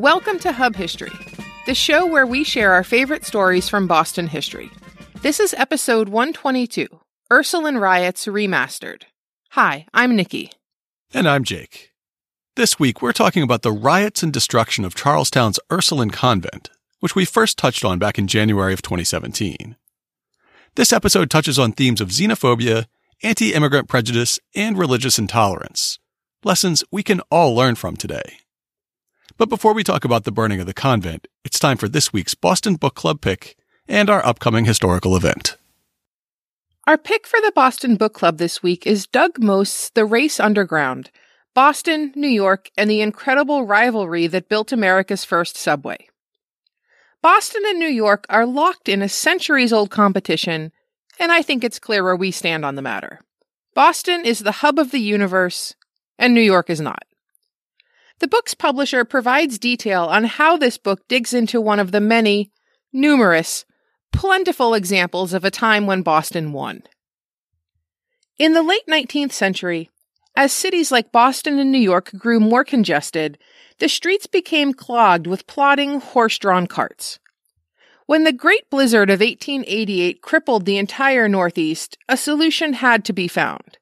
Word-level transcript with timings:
Welcome 0.00 0.38
to 0.38 0.52
Hub 0.52 0.76
History, 0.76 1.12
the 1.66 1.74
show 1.74 2.06
where 2.06 2.26
we 2.26 2.42
share 2.42 2.72
our 2.72 2.82
favorite 2.82 3.22
stories 3.26 3.68
from 3.68 3.86
Boston 3.86 4.28
history. 4.28 4.70
This 5.20 5.38
is 5.38 5.52
episode 5.52 6.08
122 6.08 6.88
Ursuline 7.30 7.76
Riots 7.76 8.24
Remastered. 8.24 9.02
Hi, 9.50 9.84
I'm 9.92 10.16
Nikki. 10.16 10.52
And 11.12 11.28
I'm 11.28 11.44
Jake. 11.44 11.90
This 12.56 12.78
week, 12.78 13.02
we're 13.02 13.12
talking 13.12 13.42
about 13.42 13.60
the 13.60 13.72
riots 13.72 14.22
and 14.22 14.32
destruction 14.32 14.86
of 14.86 14.94
Charlestown's 14.94 15.60
Ursuline 15.70 16.08
Convent, 16.08 16.70
which 17.00 17.14
we 17.14 17.26
first 17.26 17.58
touched 17.58 17.84
on 17.84 17.98
back 17.98 18.18
in 18.18 18.26
January 18.26 18.72
of 18.72 18.80
2017. 18.80 19.76
This 20.76 20.94
episode 20.94 21.28
touches 21.28 21.58
on 21.58 21.72
themes 21.72 22.00
of 22.00 22.08
xenophobia, 22.08 22.86
anti 23.22 23.52
immigrant 23.52 23.86
prejudice, 23.86 24.38
and 24.56 24.78
religious 24.78 25.18
intolerance. 25.18 25.98
Lessons 26.42 26.84
we 26.90 27.02
can 27.02 27.20
all 27.30 27.54
learn 27.54 27.74
from 27.74 27.96
today. 27.98 28.39
But 29.40 29.48
before 29.48 29.72
we 29.72 29.84
talk 29.84 30.04
about 30.04 30.24
the 30.24 30.32
burning 30.32 30.60
of 30.60 30.66
the 30.66 30.74
convent, 30.74 31.26
it's 31.46 31.58
time 31.58 31.78
for 31.78 31.88
this 31.88 32.12
week's 32.12 32.34
Boston 32.34 32.74
Book 32.74 32.94
Club 32.94 33.22
pick 33.22 33.56
and 33.88 34.10
our 34.10 34.22
upcoming 34.22 34.66
historical 34.66 35.16
event. 35.16 35.56
Our 36.86 36.98
pick 36.98 37.26
for 37.26 37.40
the 37.40 37.50
Boston 37.50 37.96
Book 37.96 38.12
Club 38.12 38.36
this 38.36 38.62
week 38.62 38.86
is 38.86 39.06
Doug 39.06 39.42
Most's 39.42 39.88
The 39.94 40.04
Race 40.04 40.40
Underground 40.40 41.10
Boston, 41.54 42.12
New 42.14 42.28
York, 42.28 42.70
and 42.76 42.90
the 42.90 43.00
Incredible 43.00 43.64
Rivalry 43.64 44.26
That 44.26 44.50
Built 44.50 44.72
America's 44.72 45.24
First 45.24 45.56
Subway. 45.56 46.08
Boston 47.22 47.62
and 47.66 47.78
New 47.78 47.88
York 47.88 48.26
are 48.28 48.44
locked 48.44 48.90
in 48.90 49.00
a 49.00 49.08
centuries 49.08 49.72
old 49.72 49.88
competition, 49.88 50.70
and 51.18 51.32
I 51.32 51.40
think 51.40 51.64
it's 51.64 51.78
clear 51.78 52.04
where 52.04 52.14
we 52.14 52.30
stand 52.30 52.66
on 52.66 52.74
the 52.74 52.82
matter. 52.82 53.20
Boston 53.74 54.26
is 54.26 54.40
the 54.40 54.52
hub 54.60 54.78
of 54.78 54.90
the 54.90 55.00
universe, 55.00 55.74
and 56.18 56.34
New 56.34 56.42
York 56.42 56.68
is 56.68 56.82
not. 56.82 57.04
The 58.20 58.28
book's 58.28 58.54
publisher 58.54 59.04
provides 59.04 59.58
detail 59.58 60.04
on 60.04 60.24
how 60.24 60.56
this 60.56 60.76
book 60.76 61.08
digs 61.08 61.32
into 61.32 61.60
one 61.60 61.80
of 61.80 61.90
the 61.90 62.00
many, 62.00 62.52
numerous, 62.92 63.64
plentiful 64.12 64.74
examples 64.74 65.32
of 65.32 65.44
a 65.44 65.50
time 65.50 65.86
when 65.86 66.02
Boston 66.02 66.52
won. 66.52 66.82
In 68.38 68.52
the 68.52 68.62
late 68.62 68.86
19th 68.86 69.32
century, 69.32 69.90
as 70.36 70.52
cities 70.52 70.92
like 70.92 71.12
Boston 71.12 71.58
and 71.58 71.72
New 71.72 71.78
York 71.78 72.12
grew 72.16 72.40
more 72.40 72.64
congested, 72.64 73.38
the 73.78 73.88
streets 73.88 74.26
became 74.26 74.74
clogged 74.74 75.26
with 75.26 75.46
plodding 75.46 76.00
horse 76.00 76.38
drawn 76.38 76.66
carts. 76.66 77.18
When 78.04 78.24
the 78.24 78.32
Great 78.32 78.68
Blizzard 78.70 79.08
of 79.08 79.20
1888 79.20 80.20
crippled 80.20 80.66
the 80.66 80.78
entire 80.78 81.28
Northeast, 81.28 81.96
a 82.08 82.16
solution 82.16 82.74
had 82.74 83.04
to 83.06 83.12
be 83.12 83.28
found. 83.28 83.78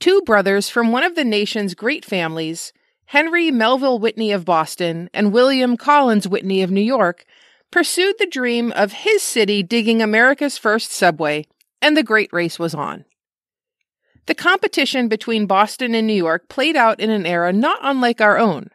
Two 0.00 0.20
brothers 0.22 0.68
from 0.68 0.92
one 0.92 1.02
of 1.02 1.14
the 1.14 1.24
nation's 1.24 1.74
great 1.74 2.04
families, 2.04 2.72
Henry 3.08 3.50
Melville 3.50 3.98
Whitney 3.98 4.32
of 4.32 4.44
Boston 4.44 5.08
and 5.14 5.32
William 5.32 5.78
Collins 5.78 6.28
Whitney 6.28 6.60
of 6.60 6.70
New 6.70 6.82
York, 6.82 7.24
pursued 7.70 8.16
the 8.18 8.26
dream 8.26 8.70
of 8.72 8.92
his 8.92 9.22
city 9.22 9.62
digging 9.62 10.02
America's 10.02 10.58
first 10.58 10.92
subway, 10.92 11.46
and 11.80 11.96
the 11.96 12.02
great 12.02 12.30
race 12.34 12.58
was 12.58 12.74
on. 12.74 13.06
The 14.26 14.34
competition 14.34 15.08
between 15.08 15.46
Boston 15.46 15.94
and 15.94 16.06
New 16.06 16.12
York 16.12 16.50
played 16.50 16.76
out 16.76 17.00
in 17.00 17.08
an 17.08 17.24
era 17.24 17.50
not 17.50 17.78
unlike 17.80 18.20
our 18.20 18.36
own, 18.36 18.68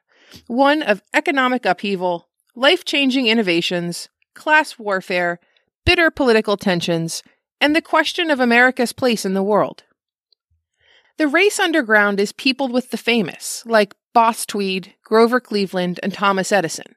one 0.47 0.81
of 0.81 1.03
economic 1.13 1.63
upheaval, 1.63 2.27
life 2.55 2.83
changing 2.85 3.27
innovations, 3.27 4.09
class 4.33 4.79
warfare, 4.79 5.39
bitter 5.85 6.09
political 6.09 6.57
tensions, 6.57 7.21
and 7.61 7.75
the 7.75 7.83
question 7.83 8.31
of 8.31 8.39
America's 8.39 8.93
place 8.93 9.25
in 9.25 9.35
the 9.35 9.43
world. 9.43 9.83
The 11.17 11.27
race 11.27 11.59
underground 11.59 12.19
is 12.19 12.31
peopled 12.31 12.73
with 12.73 12.89
the 12.89 12.97
famous, 12.97 13.63
like 13.67 13.93
Boss 14.13 14.45
Tweed, 14.45 14.93
Grover 15.03 15.39
Cleveland, 15.39 15.99
and 16.03 16.13
Thomas 16.13 16.51
Edison, 16.51 16.95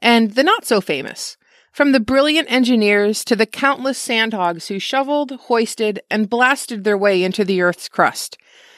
and 0.00 0.32
the 0.32 0.42
not 0.42 0.64
so 0.64 0.80
famous, 0.80 1.36
from 1.72 1.92
the 1.92 2.00
brilliant 2.00 2.50
engineers 2.50 3.24
to 3.24 3.36
the 3.36 3.46
countless 3.46 3.98
sandhogs 3.98 4.68
who 4.68 4.78
shoveled, 4.78 5.32
hoisted, 5.32 6.00
and 6.10 6.28
blasted 6.28 6.84
their 6.84 6.98
way 6.98 7.22
into 7.22 7.44
the 7.44 7.62
Earth's 7.62 7.88
crust, 7.88 8.36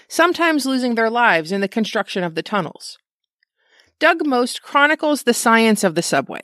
sometimes 0.09 0.67
losing 0.67 0.95
their 0.95 1.09
lives 1.09 1.53
in 1.53 1.61
the 1.61 1.69
construction 1.69 2.23
of 2.23 2.35
the 2.35 2.43
tunnels. 2.43 2.99
Doug 3.99 4.27
Most 4.27 4.63
chronicles 4.63 5.23
the 5.23 5.35
science 5.35 5.83
of 5.83 5.95
the 5.95 6.03
subway, 6.03 6.43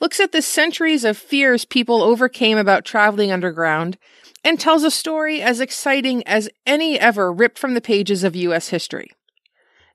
looks 0.00 0.20
at 0.20 0.32
the 0.32 0.42
centuries 0.42 1.04
of 1.04 1.16
fears 1.16 1.64
people 1.64 2.02
overcame 2.02 2.58
about 2.58 2.84
traveling 2.84 3.32
underground, 3.32 3.96
and 4.44 4.60
tells 4.60 4.84
a 4.84 4.90
story 4.90 5.40
as 5.40 5.60
exciting 5.60 6.26
as 6.26 6.50
any 6.66 7.00
ever 7.00 7.32
ripped 7.32 7.58
from 7.58 7.74
the 7.74 7.80
pages 7.80 8.22
of 8.22 8.36
U.S. 8.36 8.68
history. 8.68 9.10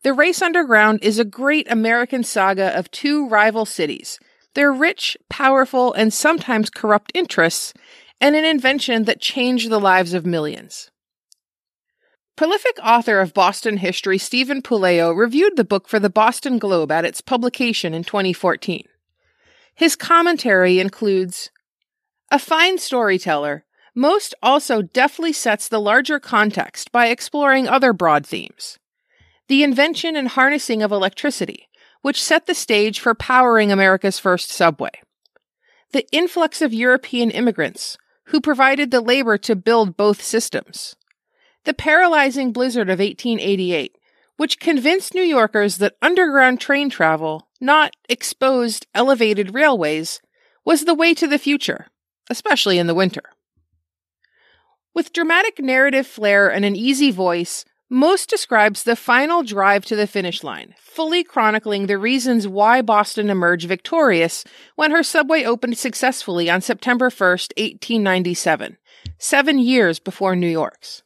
The 0.01 0.13
Race 0.13 0.41
Underground 0.41 0.99
is 1.01 1.19
a 1.19 1.25
great 1.25 1.69
American 1.69 2.23
saga 2.23 2.77
of 2.77 2.89
two 2.89 3.27
rival 3.27 3.65
cities, 3.65 4.17
their 4.53 4.71
rich, 4.71 5.17
powerful, 5.27 5.91
and 5.91 6.13
sometimes 6.13 6.69
corrupt 6.69 7.11
interests, 7.13 7.73
and 8.21 8.33
an 8.33 8.45
invention 8.45 9.03
that 9.03 9.19
changed 9.19 9.69
the 9.69 9.79
lives 9.79 10.13
of 10.13 10.25
millions. 10.25 10.89
Prolific 12.37 12.77
author 12.81 13.19
of 13.19 13.33
Boston 13.33 13.75
history 13.75 14.17
Stephen 14.17 14.61
Puleo 14.61 15.13
reviewed 15.13 15.57
the 15.57 15.65
book 15.65 15.89
for 15.89 15.99
the 15.99 16.09
Boston 16.09 16.59
Globe 16.59 16.93
at 16.93 17.03
its 17.03 17.19
publication 17.19 17.93
in 17.93 18.05
2014. 18.05 18.85
His 19.75 19.97
commentary 19.97 20.79
includes 20.79 21.51
A 22.31 22.39
fine 22.39 22.77
storyteller, 22.77 23.65
Most 23.93 24.33
also 24.41 24.81
deftly 24.81 25.33
sets 25.33 25.67
the 25.67 25.81
larger 25.81 26.21
context 26.21 26.93
by 26.93 27.07
exploring 27.07 27.67
other 27.67 27.91
broad 27.91 28.25
themes 28.25 28.78
the 29.49 29.63
invention 29.63 30.15
and 30.15 30.29
harnessing 30.29 30.81
of 30.81 30.91
electricity, 30.91 31.67
which 32.01 32.23
set 32.23 32.45
the 32.45 32.53
stage 32.53 32.99
for 32.99 33.13
powering 33.13 33.71
America's 33.71 34.19
first 34.19 34.49
subway. 34.49 34.91
The 35.91 36.07
influx 36.11 36.61
of 36.61 36.73
European 36.73 37.31
immigrants, 37.31 37.97
who 38.25 38.39
provided 38.39 38.91
the 38.91 39.01
labor 39.01 39.39
to 39.39 39.55
build 39.55 39.97
both 39.97 40.21
systems. 40.21 40.95
The 41.65 41.73
paralyzing 41.73 42.53
blizzard 42.53 42.89
of 42.89 42.99
1888, 42.99 43.97
which 44.37 44.59
convinced 44.59 45.15
New 45.15 45.23
Yorkers 45.23 45.77
that 45.77 45.97
underground 46.01 46.61
train 46.61 46.91
travel, 46.91 47.47
not 47.59 47.95
exposed, 48.07 48.85
elevated 48.93 49.55
railways, 49.55 50.21
was 50.63 50.85
the 50.85 50.93
way 50.93 51.15
to 51.15 51.27
the 51.27 51.39
future, 51.39 51.87
especially 52.29 52.77
in 52.77 52.85
the 52.85 52.95
winter. 52.95 53.23
With 54.93 55.11
dramatic 55.11 55.59
narrative 55.59 56.05
flair 56.05 56.51
and 56.51 56.63
an 56.63 56.75
easy 56.75 57.09
voice, 57.09 57.65
most 57.89 58.29
describes 58.29 58.83
the 58.83 58.95
final 58.95 59.41
drive 59.41 59.83
to 59.85 59.95
the 59.95 60.05
finish 60.05 60.43
line, 60.43 60.75
fully 60.79 61.23
chronicling 61.23 61.87
the 61.87 61.97
reasons 61.97 62.47
why 62.47 62.81
Boston 62.81 63.29
emerged 63.29 63.67
victorious 63.67 64.43
when 64.75 64.91
her 64.91 65.01
subway 65.01 65.43
opened 65.43 65.77
successfully 65.77 66.49
on 66.49 66.61
September 66.61 67.09
1st, 67.09 67.51
1897, 67.57 68.77
seven 69.17 69.57
years 69.57 69.97
before 69.99 70.35
New 70.35 70.47
York's. 70.47 71.01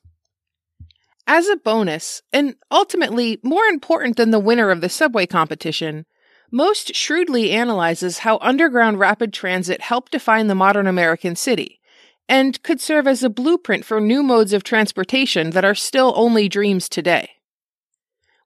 As 1.26 1.48
a 1.48 1.56
bonus, 1.56 2.22
and 2.34 2.56
ultimately 2.70 3.40
more 3.44 3.64
important 3.66 4.18
than 4.18 4.32
the 4.32 4.40
winner 4.40 4.70
of 4.70 4.82
the 4.82 4.90
subway 4.90 5.26
competition, 5.26 6.06
most 6.52 6.94
shrewdly 6.94 7.52
analyzes 7.52 8.20
how 8.20 8.38
underground 8.42 9.00
rapid 9.00 9.32
transit 9.32 9.80
helped 9.80 10.12
define 10.12 10.48
the 10.48 10.56
modern 10.56 10.86
American 10.86 11.38
city 11.38 11.80
and 12.28 12.62
could 12.64 12.80
serve 12.80 13.08
as 13.08 13.24
a 13.24 13.30
blueprint 13.30 13.86
for 13.86 14.00
new 14.00 14.24
modes 14.24 14.54
of 14.54 14.64
transportation 14.64 15.52
that 15.52 15.66
are 15.66 15.76
still 15.76 16.14
only 16.16 16.50
dreams 16.50 16.88
today. 16.90 17.30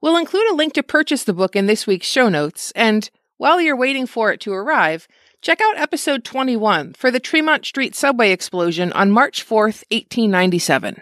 We'll 0.01 0.17
include 0.17 0.51
a 0.51 0.55
link 0.55 0.73
to 0.73 0.83
purchase 0.83 1.23
the 1.23 1.33
book 1.33 1.55
in 1.55 1.65
this 1.65 1.87
week's 1.87 2.07
show 2.07 2.29
notes, 2.29 2.71
and 2.75 3.09
while 3.37 3.61
you're 3.61 3.77
waiting 3.77 4.05
for 4.05 4.31
it 4.31 4.39
to 4.41 4.53
arrive, 4.53 5.07
check 5.41 5.59
out 5.61 5.77
episode 5.77 6.23
21 6.23 6.93
for 6.93 7.11
the 7.11 7.19
Tremont 7.19 7.65
Street 7.65 7.95
subway 7.95 8.31
explosion 8.31 8.91
on 8.93 9.11
March 9.11 9.45
4th, 9.45 9.83
1897. 9.91 11.01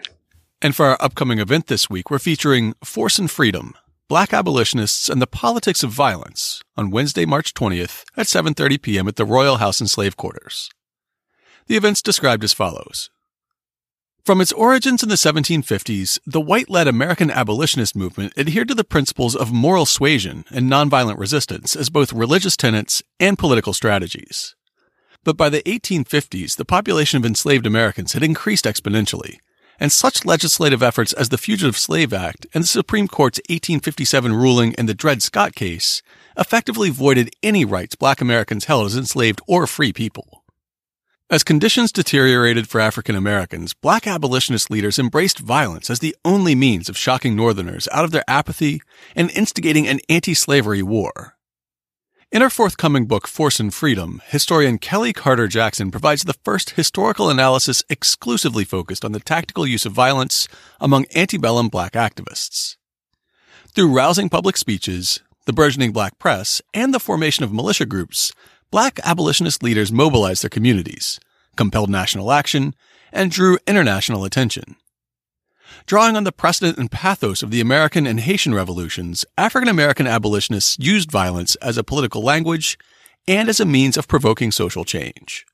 And 0.62 0.74
for 0.74 0.86
our 0.86 0.98
upcoming 1.00 1.38
event 1.38 1.66
this 1.66 1.90
week, 1.90 2.10
we're 2.10 2.18
featuring 2.18 2.74
Force 2.82 3.18
and 3.18 3.30
Freedom, 3.30 3.74
Black 4.08 4.32
Abolitionists 4.32 5.08
and 5.08 5.20
the 5.20 5.26
Politics 5.26 5.82
of 5.82 5.90
Violence 5.90 6.62
on 6.76 6.90
Wednesday, 6.90 7.26
March 7.26 7.54
20th 7.54 8.04
at 8.16 8.26
7:30 8.26 8.80
p.m. 8.80 9.08
at 9.08 9.16
the 9.16 9.24
Royal 9.24 9.56
House 9.56 9.80
and 9.80 9.90
Slave 9.90 10.16
Quarters. 10.16 10.70
The 11.66 11.76
event's 11.76 12.02
described 12.02 12.44
as 12.44 12.52
follows. 12.52 13.10
From 14.24 14.40
its 14.40 14.52
origins 14.52 15.02
in 15.04 15.08
the 15.08 15.14
1750s, 15.14 16.18
the 16.26 16.40
white 16.40 16.68
led 16.68 16.88
American 16.88 17.30
abolitionist 17.30 17.94
movement 17.94 18.32
adhered 18.36 18.68
to 18.68 18.74
the 18.74 18.82
principles 18.82 19.36
of 19.36 19.52
moral 19.52 19.86
suasion 19.86 20.44
and 20.50 20.70
nonviolent 20.70 21.18
resistance 21.18 21.76
as 21.76 21.90
both 21.90 22.12
religious 22.12 22.56
tenets 22.56 23.02
and 23.20 23.38
political 23.38 23.72
strategies. 23.72 24.56
But 25.22 25.36
by 25.36 25.48
the 25.48 25.62
1850s, 25.62 26.56
the 26.56 26.64
population 26.64 27.18
of 27.18 27.24
enslaved 27.24 27.66
Americans 27.66 28.12
had 28.14 28.22
increased 28.22 28.64
exponentially, 28.64 29.38
and 29.78 29.92
such 29.92 30.24
legislative 30.24 30.82
efforts 30.82 31.12
as 31.12 31.28
the 31.28 31.38
Fugitive 31.38 31.76
Slave 31.76 32.12
Act 32.12 32.46
and 32.54 32.64
the 32.64 32.68
Supreme 32.68 33.08
Court's 33.08 33.40
1857 33.48 34.32
ruling 34.32 34.72
in 34.72 34.86
the 34.86 34.94
Dred 34.94 35.22
Scott 35.22 35.54
case 35.54 36.02
effectively 36.36 36.90
voided 36.90 37.34
any 37.42 37.64
rights 37.64 37.94
black 37.94 38.20
Americans 38.20 38.64
held 38.66 38.86
as 38.86 38.96
enslaved 38.96 39.40
or 39.46 39.66
free 39.66 39.92
people. 39.92 40.44
As 41.28 41.42
conditions 41.42 41.90
deteriorated 41.90 42.68
for 42.68 42.80
African 42.80 43.16
Americans, 43.16 43.74
black 43.74 44.06
abolitionist 44.06 44.70
leaders 44.70 44.96
embraced 44.96 45.40
violence 45.40 45.90
as 45.90 45.98
the 45.98 46.14
only 46.24 46.54
means 46.54 46.88
of 46.88 46.96
shocking 46.96 47.34
Northerners 47.34 47.88
out 47.90 48.04
of 48.04 48.12
their 48.12 48.22
apathy 48.28 48.80
and 49.16 49.28
instigating 49.32 49.88
an 49.88 49.98
anti 50.08 50.34
slavery 50.34 50.84
war. 50.84 51.36
In 52.30 52.42
her 52.42 52.50
forthcoming 52.50 53.06
book, 53.06 53.26
Force 53.26 53.58
and 53.58 53.74
Freedom, 53.74 54.22
historian 54.26 54.78
Kelly 54.78 55.12
Carter 55.12 55.48
Jackson 55.48 55.90
provides 55.90 56.22
the 56.22 56.38
first 56.44 56.70
historical 56.70 57.28
analysis 57.28 57.82
exclusively 57.90 58.64
focused 58.64 59.04
on 59.04 59.10
the 59.10 59.18
tactical 59.18 59.66
use 59.66 59.84
of 59.84 59.92
violence 59.92 60.46
among 60.78 61.06
antebellum 61.12 61.68
black 61.68 61.94
activists. 61.94 62.76
Through 63.74 63.92
rousing 63.92 64.28
public 64.28 64.56
speeches, 64.56 65.20
the 65.46 65.52
burgeoning 65.52 65.92
black 65.92 66.18
press, 66.18 66.60
and 66.74 66.92
the 66.92 67.00
formation 67.00 67.44
of 67.44 67.52
militia 67.52 67.86
groups, 67.86 68.32
black 68.70 68.98
abolitionist 69.04 69.62
leaders 69.62 69.92
mobilized 69.92 70.42
their 70.42 70.50
communities, 70.50 71.20
compelled 71.56 71.90
national 71.90 72.32
action, 72.32 72.74
and 73.12 73.30
drew 73.30 73.58
international 73.66 74.24
attention. 74.24 74.76
Drawing 75.86 76.16
on 76.16 76.24
the 76.24 76.32
precedent 76.32 76.78
and 76.78 76.90
pathos 76.90 77.42
of 77.42 77.50
the 77.50 77.60
American 77.60 78.06
and 78.06 78.20
Haitian 78.20 78.54
revolutions, 78.54 79.24
African 79.38 79.68
American 79.68 80.06
abolitionists 80.06 80.76
used 80.78 81.10
violence 81.10 81.54
as 81.56 81.78
a 81.78 81.84
political 81.84 82.22
language 82.22 82.78
and 83.28 83.48
as 83.48 83.60
a 83.60 83.64
means 83.64 83.96
of 83.96 84.08
provoking 84.08 84.50
social 84.50 84.84
change. 84.84 85.46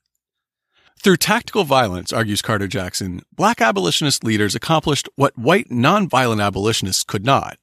Through 1.03 1.17
tactical 1.17 1.65
violence, 1.65 2.13
argues 2.13 2.41
Carter 2.41 2.67
Jackson, 2.67 3.21
black 3.35 3.59
abolitionist 3.59 4.23
leaders 4.23 4.55
accomplished 4.55 5.09
what 5.15 5.37
white 5.37 5.69
nonviolent 5.69 6.41
abolitionists 6.41 7.03
could 7.03 7.25
not, 7.25 7.57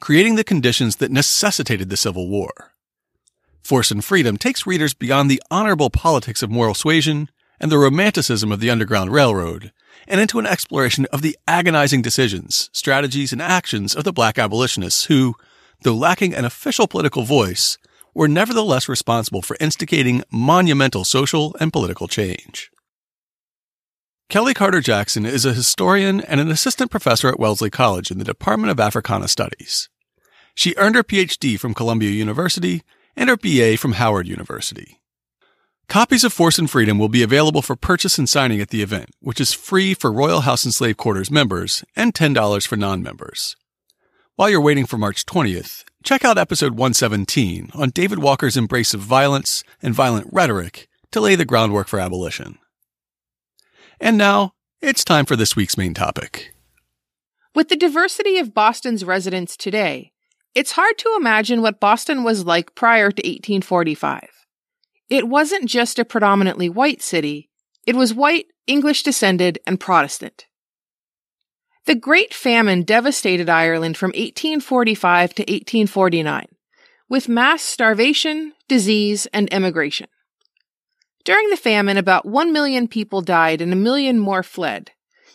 creating 0.00 0.36
the 0.36 0.44
conditions 0.44 0.96
that 0.96 1.10
necessitated 1.10 1.88
the 1.88 1.96
Civil 1.96 2.28
War. 2.28 2.72
Force 3.68 3.90
and 3.90 4.02
Freedom 4.02 4.38
takes 4.38 4.66
readers 4.66 4.94
beyond 4.94 5.30
the 5.30 5.42
honorable 5.50 5.90
politics 5.90 6.42
of 6.42 6.50
moral 6.50 6.72
suasion 6.72 7.28
and 7.60 7.70
the 7.70 7.76
romanticism 7.76 8.50
of 8.50 8.60
the 8.60 8.70
Underground 8.70 9.12
Railroad 9.12 9.72
and 10.06 10.22
into 10.22 10.38
an 10.38 10.46
exploration 10.46 11.04
of 11.12 11.20
the 11.20 11.36
agonizing 11.46 12.00
decisions, 12.00 12.70
strategies, 12.72 13.30
and 13.30 13.42
actions 13.42 13.94
of 13.94 14.04
the 14.04 14.12
black 14.12 14.38
abolitionists 14.38 15.04
who, 15.04 15.34
though 15.82 15.94
lacking 15.94 16.34
an 16.34 16.46
official 16.46 16.88
political 16.88 17.24
voice, 17.24 17.76
were 18.14 18.26
nevertheless 18.26 18.88
responsible 18.88 19.42
for 19.42 19.54
instigating 19.60 20.22
monumental 20.32 21.04
social 21.04 21.54
and 21.60 21.70
political 21.70 22.08
change. 22.08 22.70
Kelly 24.30 24.54
Carter 24.54 24.80
Jackson 24.80 25.26
is 25.26 25.44
a 25.44 25.52
historian 25.52 26.22
and 26.22 26.40
an 26.40 26.50
assistant 26.50 26.90
professor 26.90 27.28
at 27.28 27.38
Wellesley 27.38 27.68
College 27.68 28.10
in 28.10 28.16
the 28.16 28.24
Department 28.24 28.70
of 28.70 28.80
Africana 28.80 29.28
Studies. 29.28 29.90
She 30.54 30.74
earned 30.78 30.94
her 30.94 31.04
PhD 31.04 31.60
from 31.60 31.74
Columbia 31.74 32.08
University 32.08 32.82
and 33.18 33.28
her 33.28 33.36
BA 33.36 33.76
from 33.76 33.92
Howard 33.92 34.28
University. 34.28 35.00
Copies 35.88 36.22
of 36.22 36.32
Force 36.32 36.56
and 36.56 36.70
Freedom 36.70 36.98
will 36.98 37.08
be 37.08 37.22
available 37.22 37.62
for 37.62 37.74
purchase 37.74 38.16
and 38.16 38.28
signing 38.28 38.60
at 38.60 38.68
the 38.68 38.80
event, 38.80 39.10
which 39.20 39.40
is 39.40 39.52
free 39.52 39.92
for 39.92 40.12
Royal 40.12 40.42
House 40.42 40.64
and 40.64 40.72
Slave 40.72 40.96
Quarters 40.96 41.30
members 41.30 41.84
and 41.96 42.14
$10 42.14 42.66
for 42.66 42.76
non-members. 42.76 43.56
While 44.36 44.50
you're 44.50 44.60
waiting 44.60 44.86
for 44.86 44.98
March 44.98 45.26
20th, 45.26 45.84
check 46.04 46.24
out 46.24 46.38
episode 46.38 46.72
117 46.72 47.70
on 47.74 47.90
David 47.90 48.20
Walker's 48.20 48.56
embrace 48.56 48.94
of 48.94 49.00
violence 49.00 49.64
and 49.82 49.92
violent 49.94 50.28
rhetoric 50.30 50.88
to 51.10 51.20
lay 51.20 51.34
the 51.34 51.44
groundwork 51.44 51.88
for 51.88 51.98
abolition. 51.98 52.58
And 53.98 54.16
now, 54.16 54.52
it's 54.80 55.02
time 55.02 55.26
for 55.26 55.34
this 55.34 55.56
week's 55.56 55.76
main 55.76 55.92
topic. 55.92 56.54
With 57.52 57.68
the 57.68 57.76
diversity 57.76 58.38
of 58.38 58.54
Boston's 58.54 59.04
residents 59.04 59.56
today, 59.56 60.12
it's 60.58 60.72
hard 60.72 60.98
to 60.98 61.14
imagine 61.16 61.62
what 61.62 61.78
Boston 61.78 62.24
was 62.24 62.44
like 62.44 62.74
prior 62.74 63.12
to 63.12 63.22
1845. 63.22 64.28
It 65.08 65.28
wasn't 65.28 65.66
just 65.66 66.00
a 66.00 66.04
predominantly 66.04 66.68
white 66.68 67.00
city, 67.00 67.48
it 67.86 67.94
was 67.94 68.12
white, 68.12 68.46
English 68.66 69.04
descended, 69.04 69.60
and 69.68 69.78
Protestant. 69.78 70.46
The 71.86 71.94
Great 71.94 72.34
Famine 72.34 72.82
devastated 72.82 73.48
Ireland 73.48 73.96
from 73.96 74.08
1845 74.08 75.34
to 75.34 75.42
1849, 75.42 76.46
with 77.08 77.28
mass 77.28 77.62
starvation, 77.62 78.52
disease, 78.66 79.26
and 79.32 79.48
emigration. 79.54 80.08
During 81.22 81.50
the 81.50 81.56
famine, 81.56 81.96
about 81.96 82.26
1 82.26 82.52
million 82.52 82.88
people 82.88 83.20
died 83.20 83.62
and 83.62 83.72
a 83.72 83.76
million 83.76 84.18
more 84.18 84.42
fled, 84.42 84.90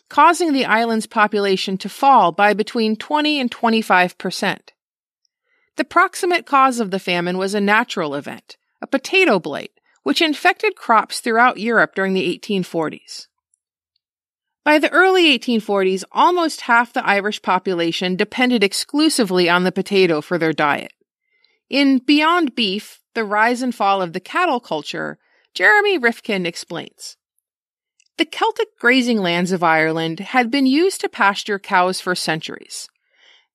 causing 0.10 0.52
the 0.52 0.66
island's 0.66 1.08
population 1.08 1.78
to 1.78 1.88
fall 1.88 2.34
by 2.34 2.54
between 2.54 2.98
20 2.98 3.40
and 3.40 3.50
25 3.50 4.18
percent. 4.18 4.74
The 5.76 5.84
proximate 5.84 6.46
cause 6.46 6.80
of 6.80 6.92
the 6.92 7.00
famine 7.00 7.38
was 7.38 7.54
a 7.54 7.62
natural 7.62 8.14
event, 8.14 8.58
a 8.82 8.88
potato 8.88 9.40
blight, 9.40 9.72
which 10.04 10.22
infected 10.22 10.76
crops 10.76 11.20
throughout 11.20 11.60
Europe 11.60 11.96
during 11.96 12.14
the 12.14 12.40
1840s. 12.40 13.28
By 14.64 14.80
the 14.80 14.92
early 14.92 15.38
1840s, 15.38 16.04
almost 16.12 16.62
half 16.62 16.94
the 16.94 17.06
Irish 17.06 17.42
population 17.42 18.16
depended 18.16 18.64
exclusively 18.64 19.50
on 19.50 19.64
the 19.64 19.72
potato 19.72 20.22
for 20.22 20.38
their 20.38 20.54
diet. 20.54 20.94
In 21.70 21.98
Beyond 21.98 22.56
Beef, 22.56 23.02
The 23.14 23.26
Rise 23.26 23.62
and 23.62 23.74
Fall 23.74 24.02
of 24.02 24.14
the 24.14 24.20
Cattle 24.20 24.60
Culture, 24.60 25.18
Jeremy 25.54 25.98
Rifkin 25.98 26.46
explains. 26.46 27.18
The 28.18 28.26
Celtic 28.26 28.78
grazing 28.80 29.18
lands 29.18 29.52
of 29.52 29.64
Ireland 29.64 30.20
had 30.20 30.52
been 30.52 30.68
used 30.68 31.02
to 31.02 31.10
pasture 31.10 31.60
cows 31.60 32.00
for 32.00 32.14
centuries. 32.14 32.88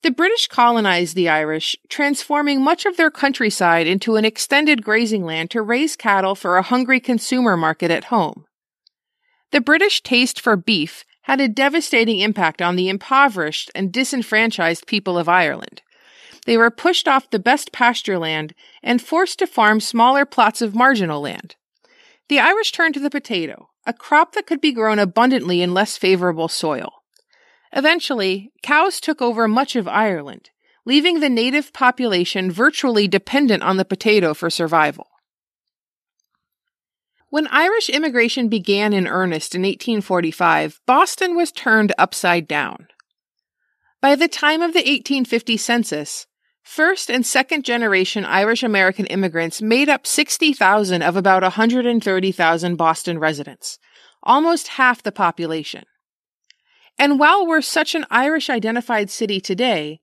The 0.03 0.11
British 0.13 0.47
colonized 0.47 1.17
the 1.17 1.29
Irish, 1.29 1.75
transforming 1.89 2.63
much 2.63 2.87
of 2.87 2.97
their 2.97 3.11
countryside 3.11 3.89
into 3.89 4.15
an 4.15 4.25
extended 4.25 4.85
grazing 4.85 5.25
land 5.25 5.51
to 5.51 5.63
raise 5.63 5.97
cattle 5.97 6.37
for 6.37 6.57
a 6.57 6.63
hungry 6.63 7.01
consumer 7.01 7.57
market 7.57 7.91
at 7.91 8.05
home. 8.05 8.47
The 9.51 9.61
British 9.61 10.03
taste 10.03 10.41
for 10.41 10.57
beef 10.57 11.05
had 11.23 11.41
a 11.41 11.49
devastating 11.49 12.21
impact 12.21 12.63
on 12.63 12.77
the 12.77 12.89
impoverished 12.89 13.73
and 13.75 13.93
disenfranchised 13.93 14.87
people 14.87 15.19
of 15.19 15.29
Ireland. 15.29 15.83
They 16.47 16.57
were 16.57 16.71
pushed 16.71 17.09
off 17.09 17.31
the 17.31 17.41
best 17.41 17.73
pasture 17.73 18.19
land 18.19 18.55
and 18.83 19.03
forced 19.03 19.41
to 19.41 19.47
farm 19.47 19.81
smaller 19.81 20.25
plots 20.25 20.63
of 20.63 20.77
marginal 20.77 21.21
land. 21.21 21.57
The 22.29 22.39
Irish 22.39 22.71
turned 22.71 22.95
to 22.95 23.01
the 23.01 23.11
potato, 23.11 23.71
a 23.85 23.93
crop 23.93 24.33
that 24.33 24.47
could 24.47 24.61
be 24.61 24.73
grown 24.73 24.99
abundantly 24.99 25.61
in 25.61 25.75
less 25.75 25.97
favorable 25.97 26.49
soil. 26.49 26.98
Eventually, 27.73 28.53
cows 28.63 29.01
took 29.01 29.21
over 29.21 29.47
much 29.47 29.77
of 29.77 29.87
Ireland, 29.87 30.51
leaving 30.85 31.21
the 31.21 31.29
native 31.29 31.73
population 31.73 32.51
virtually 32.51 33.07
dependent 33.07 33.63
on 33.63 33.77
the 33.77 33.85
potato 33.85 34.33
for 34.35 34.49
survival. 34.49 35.07
When 37.31 37.47
Irish 37.49 37.91
immigration 37.91 38.49
began 38.49 38.95
in 38.95 39.07
earnest 39.07 39.55
in 39.55 39.61
1845, 39.63 40.81
Boston 40.87 41.37
was 41.37 41.53
turned 41.53 41.93
upside 41.99 42.49
down. 42.49 42.89
By 44.01 44.15
the 44.15 44.29
time 44.29 44.63
of 44.63 44.73
the 44.73 44.79
1850 44.79 45.59
census, 45.59 46.27
first 46.63 47.11
and 47.11 47.27
second 47.27 47.67
generation 47.67 48.25
Irish 48.25 48.63
American 48.63 49.05
immigrants 49.07 49.61
made 49.61 49.91
up 49.91 50.07
60,000 50.07 51.03
of 51.03 51.17
about 51.17 51.43
130,000 51.43 52.77
Boston 52.77 53.19
residents, 53.19 53.79
almost 54.23 54.69
half 54.69 55.03
the 55.03 55.13
population. 55.13 55.85
And 56.99 57.19
while 57.19 57.47
we're 57.47 57.63
such 57.63 57.95
an 57.95 58.07
Irish 58.11 58.51
identified 58.51 59.11
city 59.11 59.41
today, 59.41 60.01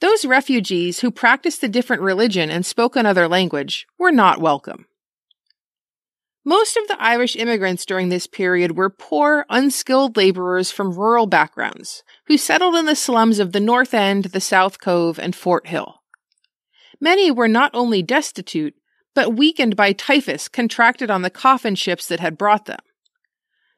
those 0.00 0.24
refugees 0.24 1.00
who 1.00 1.10
practiced 1.10 1.62
a 1.64 1.68
different 1.68 2.02
religion 2.02 2.50
and 2.50 2.64
spoke 2.64 2.94
another 2.94 3.26
language 3.26 3.86
were 3.98 4.12
not 4.12 4.40
welcome. 4.40 4.86
Most 6.44 6.76
of 6.76 6.86
the 6.86 6.96
Irish 7.02 7.36
immigrants 7.36 7.84
during 7.84 8.08
this 8.08 8.26
period 8.26 8.76
were 8.76 8.88
poor, 8.88 9.44
unskilled 9.50 10.16
laborers 10.16 10.70
from 10.70 10.94
rural 10.94 11.26
backgrounds 11.26 12.04
who 12.26 12.38
settled 12.38 12.74
in 12.76 12.86
the 12.86 12.94
slums 12.94 13.38
of 13.38 13.52
the 13.52 13.60
North 13.60 13.92
End, 13.92 14.26
the 14.26 14.40
South 14.40 14.80
Cove, 14.80 15.18
and 15.18 15.34
Fort 15.34 15.66
Hill. 15.66 15.96
Many 17.00 17.30
were 17.30 17.48
not 17.48 17.72
only 17.74 18.02
destitute, 18.02 18.74
but 19.14 19.34
weakened 19.34 19.76
by 19.76 19.92
typhus 19.92 20.48
contracted 20.48 21.10
on 21.10 21.22
the 21.22 21.30
coffin 21.30 21.74
ships 21.74 22.06
that 22.06 22.20
had 22.20 22.38
brought 22.38 22.66
them. 22.66 22.80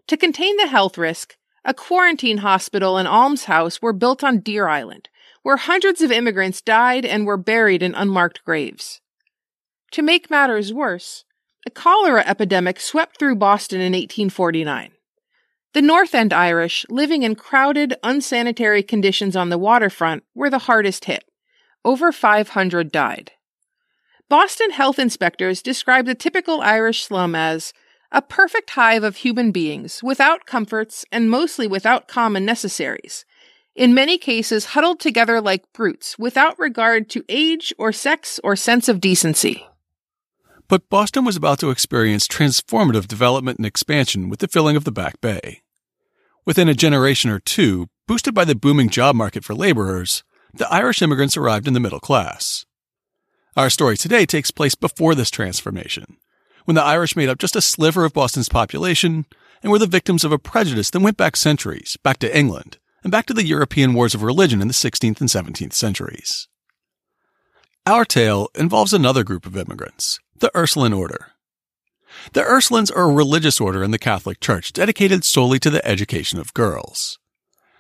To 0.06 0.16
contain 0.16 0.56
the 0.56 0.68
health 0.68 0.98
risk, 0.98 1.36
a 1.64 1.74
quarantine 1.74 2.38
hospital 2.38 2.96
and 2.96 3.06
almshouse 3.06 3.82
were 3.82 3.92
built 3.92 4.24
on 4.24 4.40
Deer 4.40 4.68
Island, 4.68 5.08
where 5.42 5.56
hundreds 5.56 6.00
of 6.00 6.10
immigrants 6.10 6.60
died 6.60 7.04
and 7.04 7.26
were 7.26 7.36
buried 7.36 7.82
in 7.82 7.94
unmarked 7.94 8.44
graves. 8.44 9.00
To 9.92 10.02
make 10.02 10.30
matters 10.30 10.72
worse, 10.72 11.24
a 11.66 11.70
cholera 11.70 12.22
epidemic 12.26 12.80
swept 12.80 13.18
through 13.18 13.36
Boston 13.36 13.80
in 13.80 13.92
1849. 13.92 14.92
The 15.72 15.82
North 15.82 16.14
End 16.14 16.32
Irish, 16.32 16.84
living 16.88 17.22
in 17.22 17.34
crowded, 17.34 17.94
unsanitary 18.02 18.82
conditions 18.82 19.36
on 19.36 19.50
the 19.50 19.58
waterfront, 19.58 20.24
were 20.34 20.50
the 20.50 20.58
hardest 20.60 21.04
hit. 21.04 21.24
Over 21.84 22.12
500 22.12 22.90
died. 22.90 23.32
Boston 24.28 24.70
health 24.70 24.98
inspectors 24.98 25.62
described 25.62 26.08
the 26.08 26.14
typical 26.14 26.60
Irish 26.60 27.04
slum 27.04 27.34
as 27.34 27.72
a 28.12 28.22
perfect 28.22 28.70
hive 28.70 29.04
of 29.04 29.16
human 29.16 29.52
beings, 29.52 30.02
without 30.02 30.46
comforts 30.46 31.04
and 31.12 31.30
mostly 31.30 31.66
without 31.66 32.08
common 32.08 32.44
necessaries. 32.44 33.24
In 33.74 33.94
many 33.94 34.18
cases, 34.18 34.66
huddled 34.66 35.00
together 35.00 35.40
like 35.40 35.72
brutes, 35.72 36.18
without 36.18 36.58
regard 36.58 37.08
to 37.10 37.24
age 37.28 37.72
or 37.78 37.92
sex 37.92 38.40
or 38.42 38.56
sense 38.56 38.88
of 38.88 39.00
decency. 39.00 39.64
But 40.68 40.88
Boston 40.88 41.24
was 41.24 41.36
about 41.36 41.58
to 41.60 41.70
experience 41.70 42.28
transformative 42.28 43.08
development 43.08 43.58
and 43.58 43.66
expansion 43.66 44.28
with 44.28 44.40
the 44.40 44.48
filling 44.48 44.76
of 44.76 44.84
the 44.84 44.92
Back 44.92 45.20
Bay. 45.20 45.62
Within 46.44 46.68
a 46.68 46.74
generation 46.74 47.30
or 47.30 47.38
two, 47.38 47.88
boosted 48.06 48.34
by 48.34 48.44
the 48.44 48.54
booming 48.54 48.88
job 48.88 49.14
market 49.14 49.44
for 49.44 49.54
laborers, 49.54 50.24
the 50.52 50.68
Irish 50.72 51.00
immigrants 51.00 51.36
arrived 51.36 51.68
in 51.68 51.74
the 51.74 51.80
middle 51.80 52.00
class. 52.00 52.66
Our 53.56 53.70
story 53.70 53.96
today 53.96 54.26
takes 54.26 54.50
place 54.50 54.74
before 54.74 55.14
this 55.14 55.30
transformation, 55.30 56.16
when 56.64 56.74
the 56.74 56.84
Irish 56.84 57.16
made 57.16 57.28
up 57.28 57.38
just 57.38 57.56
a 57.56 57.60
sliver 57.60 58.04
of 58.04 58.12
Boston's 58.12 58.48
population 58.48 59.26
and 59.62 59.70
were 59.70 59.78
the 59.78 59.86
victims 59.86 60.24
of 60.24 60.32
a 60.32 60.38
prejudice 60.38 60.90
that 60.90 61.00
went 61.00 61.16
back 61.16 61.36
centuries, 61.36 61.96
back 62.02 62.18
to 62.18 62.36
England, 62.36 62.78
and 63.02 63.10
back 63.10 63.26
to 63.26 63.34
the 63.34 63.46
European 63.46 63.94
wars 63.94 64.14
of 64.14 64.22
religion 64.22 64.60
in 64.60 64.68
the 64.68 64.74
16th 64.74 65.20
and 65.20 65.28
17th 65.28 65.72
centuries. 65.72 66.48
Our 67.86 68.04
tale 68.04 68.48
involves 68.54 68.92
another 68.92 69.24
group 69.24 69.46
of 69.46 69.56
immigrants, 69.56 70.20
the 70.38 70.50
Ursuline 70.54 70.92
Order. 70.92 71.32
The 72.32 72.42
Ursulines 72.42 72.94
are 72.94 73.10
a 73.10 73.14
religious 73.14 73.60
order 73.60 73.82
in 73.82 73.90
the 73.90 73.98
Catholic 73.98 74.40
Church 74.40 74.72
dedicated 74.72 75.24
solely 75.24 75.58
to 75.60 75.70
the 75.70 75.86
education 75.86 76.38
of 76.38 76.54
girls. 76.54 77.18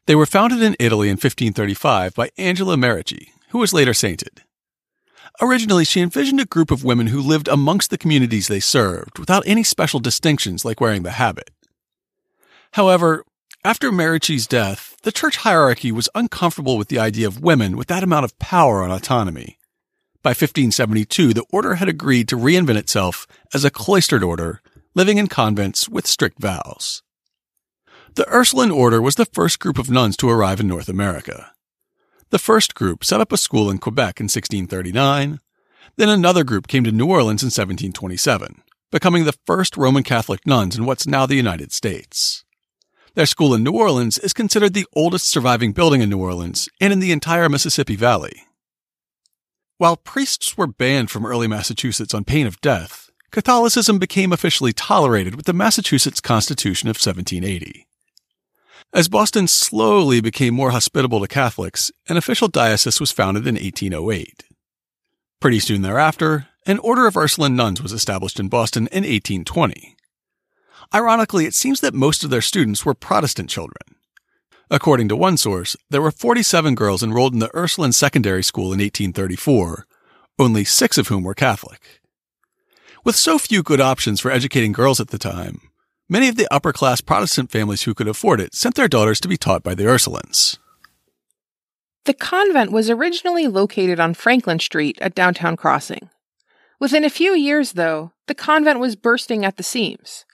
They 0.06 0.14
were 0.14 0.26
founded 0.26 0.62
in 0.62 0.76
Italy 0.78 1.08
in 1.08 1.14
1535 1.14 2.14
by 2.14 2.30
Angela 2.38 2.76
Merici, 2.76 3.28
who 3.50 3.58
was 3.58 3.72
later 3.72 3.94
sainted. 3.94 4.42
Originally, 5.40 5.84
she 5.84 6.00
envisioned 6.00 6.40
a 6.40 6.44
group 6.44 6.70
of 6.70 6.84
women 6.84 7.06
who 7.06 7.20
lived 7.20 7.48
amongst 7.48 7.90
the 7.90 7.98
communities 7.98 8.48
they 8.48 8.60
served 8.60 9.18
without 9.18 9.42
any 9.46 9.64
special 9.64 9.98
distinctions 9.98 10.64
like 10.64 10.80
wearing 10.80 11.02
the 11.02 11.12
habit. 11.12 11.50
However, 12.72 13.24
after 13.64 13.90
Merici's 13.90 14.46
death, 14.46 14.96
the 15.02 15.12
church 15.12 15.38
hierarchy 15.38 15.92
was 15.92 16.08
uncomfortable 16.14 16.76
with 16.76 16.88
the 16.88 16.98
idea 16.98 17.26
of 17.26 17.42
women 17.42 17.76
with 17.76 17.88
that 17.88 18.02
amount 18.02 18.24
of 18.24 18.38
power 18.38 18.82
and 18.82 18.92
autonomy. 18.92 19.58
By 20.22 20.30
1572, 20.30 21.32
the 21.32 21.44
order 21.50 21.76
had 21.76 21.88
agreed 21.88 22.28
to 22.28 22.36
reinvent 22.36 22.76
itself 22.76 23.26
as 23.54 23.64
a 23.64 23.70
cloistered 23.70 24.22
order, 24.22 24.60
living 24.94 25.16
in 25.16 25.26
convents 25.26 25.88
with 25.88 26.06
strict 26.06 26.38
vows. 26.38 27.02
The 28.14 28.28
Ursuline 28.28 28.70
order 28.70 29.00
was 29.00 29.14
the 29.14 29.24
first 29.24 29.58
group 29.60 29.78
of 29.78 29.90
nuns 29.90 30.16
to 30.18 30.28
arrive 30.28 30.60
in 30.60 30.66
North 30.66 30.88
America. 30.88 31.52
The 32.30 32.38
first 32.38 32.76
group 32.76 33.04
set 33.04 33.20
up 33.20 33.32
a 33.32 33.36
school 33.36 33.68
in 33.70 33.78
Quebec 33.78 34.20
in 34.20 34.24
1639. 34.24 35.40
Then 35.96 36.08
another 36.08 36.44
group 36.44 36.68
came 36.68 36.84
to 36.84 36.92
New 36.92 37.06
Orleans 37.06 37.42
in 37.42 37.48
1727, 37.48 38.62
becoming 38.92 39.24
the 39.24 39.38
first 39.46 39.76
Roman 39.76 40.04
Catholic 40.04 40.46
nuns 40.46 40.76
in 40.78 40.86
what's 40.86 41.08
now 41.08 41.26
the 41.26 41.34
United 41.34 41.72
States. 41.72 42.44
Their 43.14 43.26
school 43.26 43.52
in 43.52 43.64
New 43.64 43.72
Orleans 43.72 44.16
is 44.16 44.32
considered 44.32 44.74
the 44.74 44.86
oldest 44.94 45.28
surviving 45.28 45.72
building 45.72 46.02
in 46.02 46.08
New 46.08 46.20
Orleans 46.20 46.68
and 46.80 46.92
in 46.92 47.00
the 47.00 47.10
entire 47.10 47.48
Mississippi 47.48 47.96
Valley. 47.96 48.44
While 49.78 49.96
priests 49.96 50.56
were 50.56 50.68
banned 50.68 51.10
from 51.10 51.26
early 51.26 51.48
Massachusetts 51.48 52.14
on 52.14 52.22
pain 52.22 52.46
of 52.46 52.60
death, 52.60 53.10
Catholicism 53.32 53.98
became 53.98 54.32
officially 54.32 54.72
tolerated 54.72 55.34
with 55.34 55.46
the 55.46 55.52
Massachusetts 55.52 56.20
Constitution 56.20 56.88
of 56.88 56.94
1780. 56.94 57.88
As 58.92 59.06
Boston 59.06 59.46
slowly 59.46 60.20
became 60.20 60.52
more 60.52 60.72
hospitable 60.72 61.20
to 61.20 61.28
Catholics, 61.28 61.92
an 62.08 62.16
official 62.16 62.48
diocese 62.48 62.98
was 62.98 63.12
founded 63.12 63.46
in 63.46 63.54
1808. 63.54 64.42
Pretty 65.40 65.60
soon 65.60 65.82
thereafter, 65.82 66.48
an 66.66 66.80
order 66.80 67.06
of 67.06 67.16
Ursuline 67.16 67.54
nuns 67.54 67.80
was 67.80 67.92
established 67.92 68.40
in 68.40 68.48
Boston 68.48 68.88
in 68.88 69.04
1820. 69.04 69.94
Ironically, 70.92 71.46
it 71.46 71.54
seems 71.54 71.80
that 71.80 71.94
most 71.94 72.24
of 72.24 72.30
their 72.30 72.40
students 72.40 72.84
were 72.84 72.94
Protestant 72.94 73.48
children. 73.48 73.94
According 74.72 75.08
to 75.10 75.16
one 75.16 75.36
source, 75.36 75.76
there 75.88 76.02
were 76.02 76.10
47 76.10 76.74
girls 76.74 77.04
enrolled 77.04 77.32
in 77.32 77.38
the 77.38 77.54
Ursuline 77.54 77.92
Secondary 77.92 78.42
School 78.42 78.72
in 78.72 78.80
1834, 78.80 79.86
only 80.36 80.64
six 80.64 80.98
of 80.98 81.06
whom 81.06 81.22
were 81.22 81.34
Catholic. 81.34 82.00
With 83.04 83.14
so 83.14 83.38
few 83.38 83.62
good 83.62 83.80
options 83.80 84.20
for 84.20 84.32
educating 84.32 84.72
girls 84.72 84.98
at 84.98 85.08
the 85.08 85.18
time, 85.18 85.69
Many 86.12 86.26
of 86.26 86.34
the 86.34 86.52
upper 86.52 86.72
class 86.72 87.00
Protestant 87.00 87.52
families 87.52 87.82
who 87.82 87.94
could 87.94 88.08
afford 88.08 88.40
it 88.40 88.52
sent 88.52 88.74
their 88.74 88.88
daughters 88.88 89.20
to 89.20 89.28
be 89.28 89.36
taught 89.36 89.62
by 89.62 89.76
the 89.76 89.84
Ursulines. 89.84 90.58
The 92.04 92.14
convent 92.14 92.72
was 92.72 92.90
originally 92.90 93.46
located 93.46 94.00
on 94.00 94.14
Franklin 94.14 94.58
Street 94.58 94.98
at 95.00 95.14
Downtown 95.14 95.56
Crossing. 95.56 96.10
Within 96.80 97.04
a 97.04 97.10
few 97.10 97.36
years, 97.36 97.74
though, 97.74 98.10
the 98.26 98.34
convent 98.34 98.80
was 98.80 98.96
bursting 98.96 99.44
at 99.44 99.56
the 99.56 99.62
seams. 99.62 100.24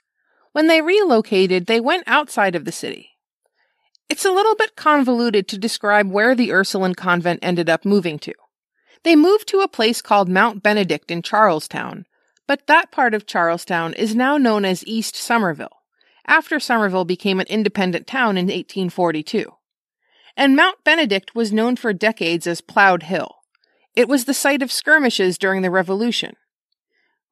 When 0.51 0.65
they 0.65 0.81
relocated, 0.81 1.67
they 1.67 1.79
went 1.79 2.05
outside 2.07 2.55
of 2.55 2.65
the 2.65 2.71
city. 2.71 3.11
It's 4.09 4.25
a 4.25 4.31
little 4.31 4.55
bit 4.55 4.75
convoluted 4.75 5.47
to 5.49 5.59
describe 5.59 6.09
where 6.09 6.33
the 6.33 6.51
Ursuline 6.51 6.95
convent 6.95 7.41
ended 7.43 7.69
up 7.69 7.85
moving 7.85 8.17
to. 8.19 8.33
They 9.03 9.15
moved 9.15 9.47
to 9.49 9.59
a 9.59 9.67
place 9.67 10.01
called 10.01 10.27
Mount 10.27 10.63
Benedict 10.63 11.11
in 11.11 11.21
Charlestown, 11.21 12.06
but 12.47 12.65
that 12.67 12.91
part 12.91 13.13
of 13.13 13.27
Charlestown 13.27 13.93
is 13.93 14.15
now 14.15 14.37
known 14.37 14.65
as 14.65 14.87
East 14.87 15.15
Somerville, 15.15 15.83
after 16.25 16.59
Somerville 16.59 17.05
became 17.05 17.39
an 17.39 17.47
independent 17.49 18.07
town 18.07 18.37
in 18.37 18.45
1842. 18.45 19.51
And 20.35 20.55
Mount 20.55 20.83
Benedict 20.83 21.35
was 21.35 21.51
known 21.51 21.75
for 21.75 21.93
decades 21.93 22.47
as 22.47 22.61
Plowed 22.61 23.03
Hill. 23.03 23.35
It 23.95 24.07
was 24.07 24.25
the 24.25 24.33
site 24.33 24.61
of 24.61 24.71
skirmishes 24.71 25.37
during 25.37 25.61
the 25.61 25.71
Revolution. 25.71 26.35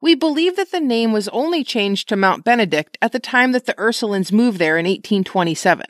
We 0.00 0.14
believe 0.14 0.56
that 0.56 0.72
the 0.72 0.80
name 0.80 1.12
was 1.12 1.28
only 1.28 1.64
changed 1.64 2.08
to 2.08 2.16
Mount 2.16 2.44
Benedict 2.44 2.98
at 3.00 3.12
the 3.12 3.18
time 3.18 3.52
that 3.52 3.66
the 3.66 3.74
Ursulines 3.74 4.32
moved 4.32 4.58
there 4.58 4.76
in 4.76 4.84
1827. 4.84 5.86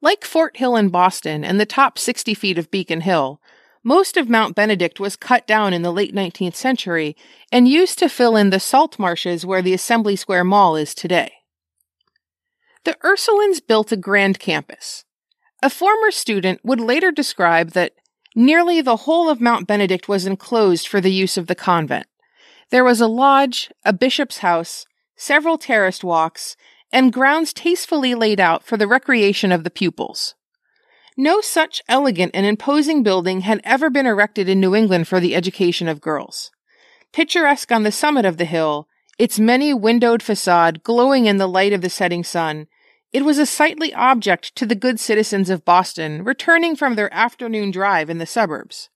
Like 0.00 0.24
Fort 0.24 0.56
Hill 0.56 0.76
in 0.76 0.88
Boston 0.88 1.44
and 1.44 1.60
the 1.60 1.66
top 1.66 1.98
60 1.98 2.34
feet 2.34 2.58
of 2.58 2.70
Beacon 2.70 3.02
Hill, 3.02 3.40
most 3.86 4.16
of 4.16 4.28
Mount 4.28 4.56
Benedict 4.56 4.98
was 4.98 5.14
cut 5.14 5.46
down 5.46 5.72
in 5.72 5.82
the 5.82 5.92
late 5.92 6.12
19th 6.12 6.56
century 6.56 7.14
and 7.52 7.68
used 7.68 8.00
to 8.00 8.08
fill 8.08 8.34
in 8.34 8.50
the 8.50 8.58
salt 8.58 8.98
marshes 8.98 9.46
where 9.46 9.62
the 9.62 9.72
Assembly 9.72 10.16
Square 10.16 10.42
Mall 10.42 10.74
is 10.74 10.92
today. 10.92 11.30
The 12.82 12.96
Ursulines 13.04 13.64
built 13.64 13.92
a 13.92 13.96
grand 13.96 14.40
campus. 14.40 15.04
A 15.62 15.70
former 15.70 16.10
student 16.10 16.58
would 16.64 16.80
later 16.80 17.12
describe 17.12 17.70
that 17.70 17.92
nearly 18.34 18.80
the 18.80 18.96
whole 18.96 19.30
of 19.30 19.40
Mount 19.40 19.68
Benedict 19.68 20.08
was 20.08 20.26
enclosed 20.26 20.88
for 20.88 21.00
the 21.00 21.12
use 21.12 21.36
of 21.36 21.46
the 21.46 21.54
convent. 21.54 22.08
There 22.70 22.84
was 22.84 23.00
a 23.00 23.06
lodge, 23.06 23.70
a 23.84 23.92
bishop's 23.92 24.38
house, 24.38 24.84
several 25.14 25.58
terraced 25.58 26.02
walks, 26.02 26.56
and 26.92 27.12
grounds 27.12 27.52
tastefully 27.52 28.16
laid 28.16 28.40
out 28.40 28.64
for 28.64 28.76
the 28.76 28.88
recreation 28.88 29.52
of 29.52 29.62
the 29.62 29.70
pupils. 29.70 30.34
No 31.16 31.40
such 31.40 31.82
elegant 31.88 32.32
and 32.34 32.44
imposing 32.44 33.02
building 33.02 33.40
had 33.40 33.60
ever 33.64 33.88
been 33.88 34.06
erected 34.06 34.48
in 34.48 34.60
New 34.60 34.74
England 34.74 35.08
for 35.08 35.18
the 35.18 35.34
education 35.34 35.88
of 35.88 36.00
girls. 36.00 36.50
Picturesque 37.12 37.72
on 37.72 37.84
the 37.84 37.92
summit 37.92 38.26
of 38.26 38.36
the 38.36 38.44
hill, 38.44 38.86
its 39.18 39.38
many 39.38 39.72
windowed 39.72 40.22
facade 40.22 40.82
glowing 40.82 41.24
in 41.24 41.38
the 41.38 41.46
light 41.46 41.72
of 41.72 41.80
the 41.80 41.88
setting 41.88 42.22
sun, 42.22 42.66
it 43.12 43.24
was 43.24 43.38
a 43.38 43.46
sightly 43.46 43.94
object 43.94 44.54
to 44.56 44.66
the 44.66 44.74
good 44.74 45.00
citizens 45.00 45.48
of 45.48 45.64
Boston 45.64 46.22
returning 46.22 46.76
from 46.76 46.96
their 46.96 47.12
afternoon 47.14 47.70
drive 47.70 48.10
in 48.10 48.18
the 48.18 48.26
suburbs. 48.26 48.90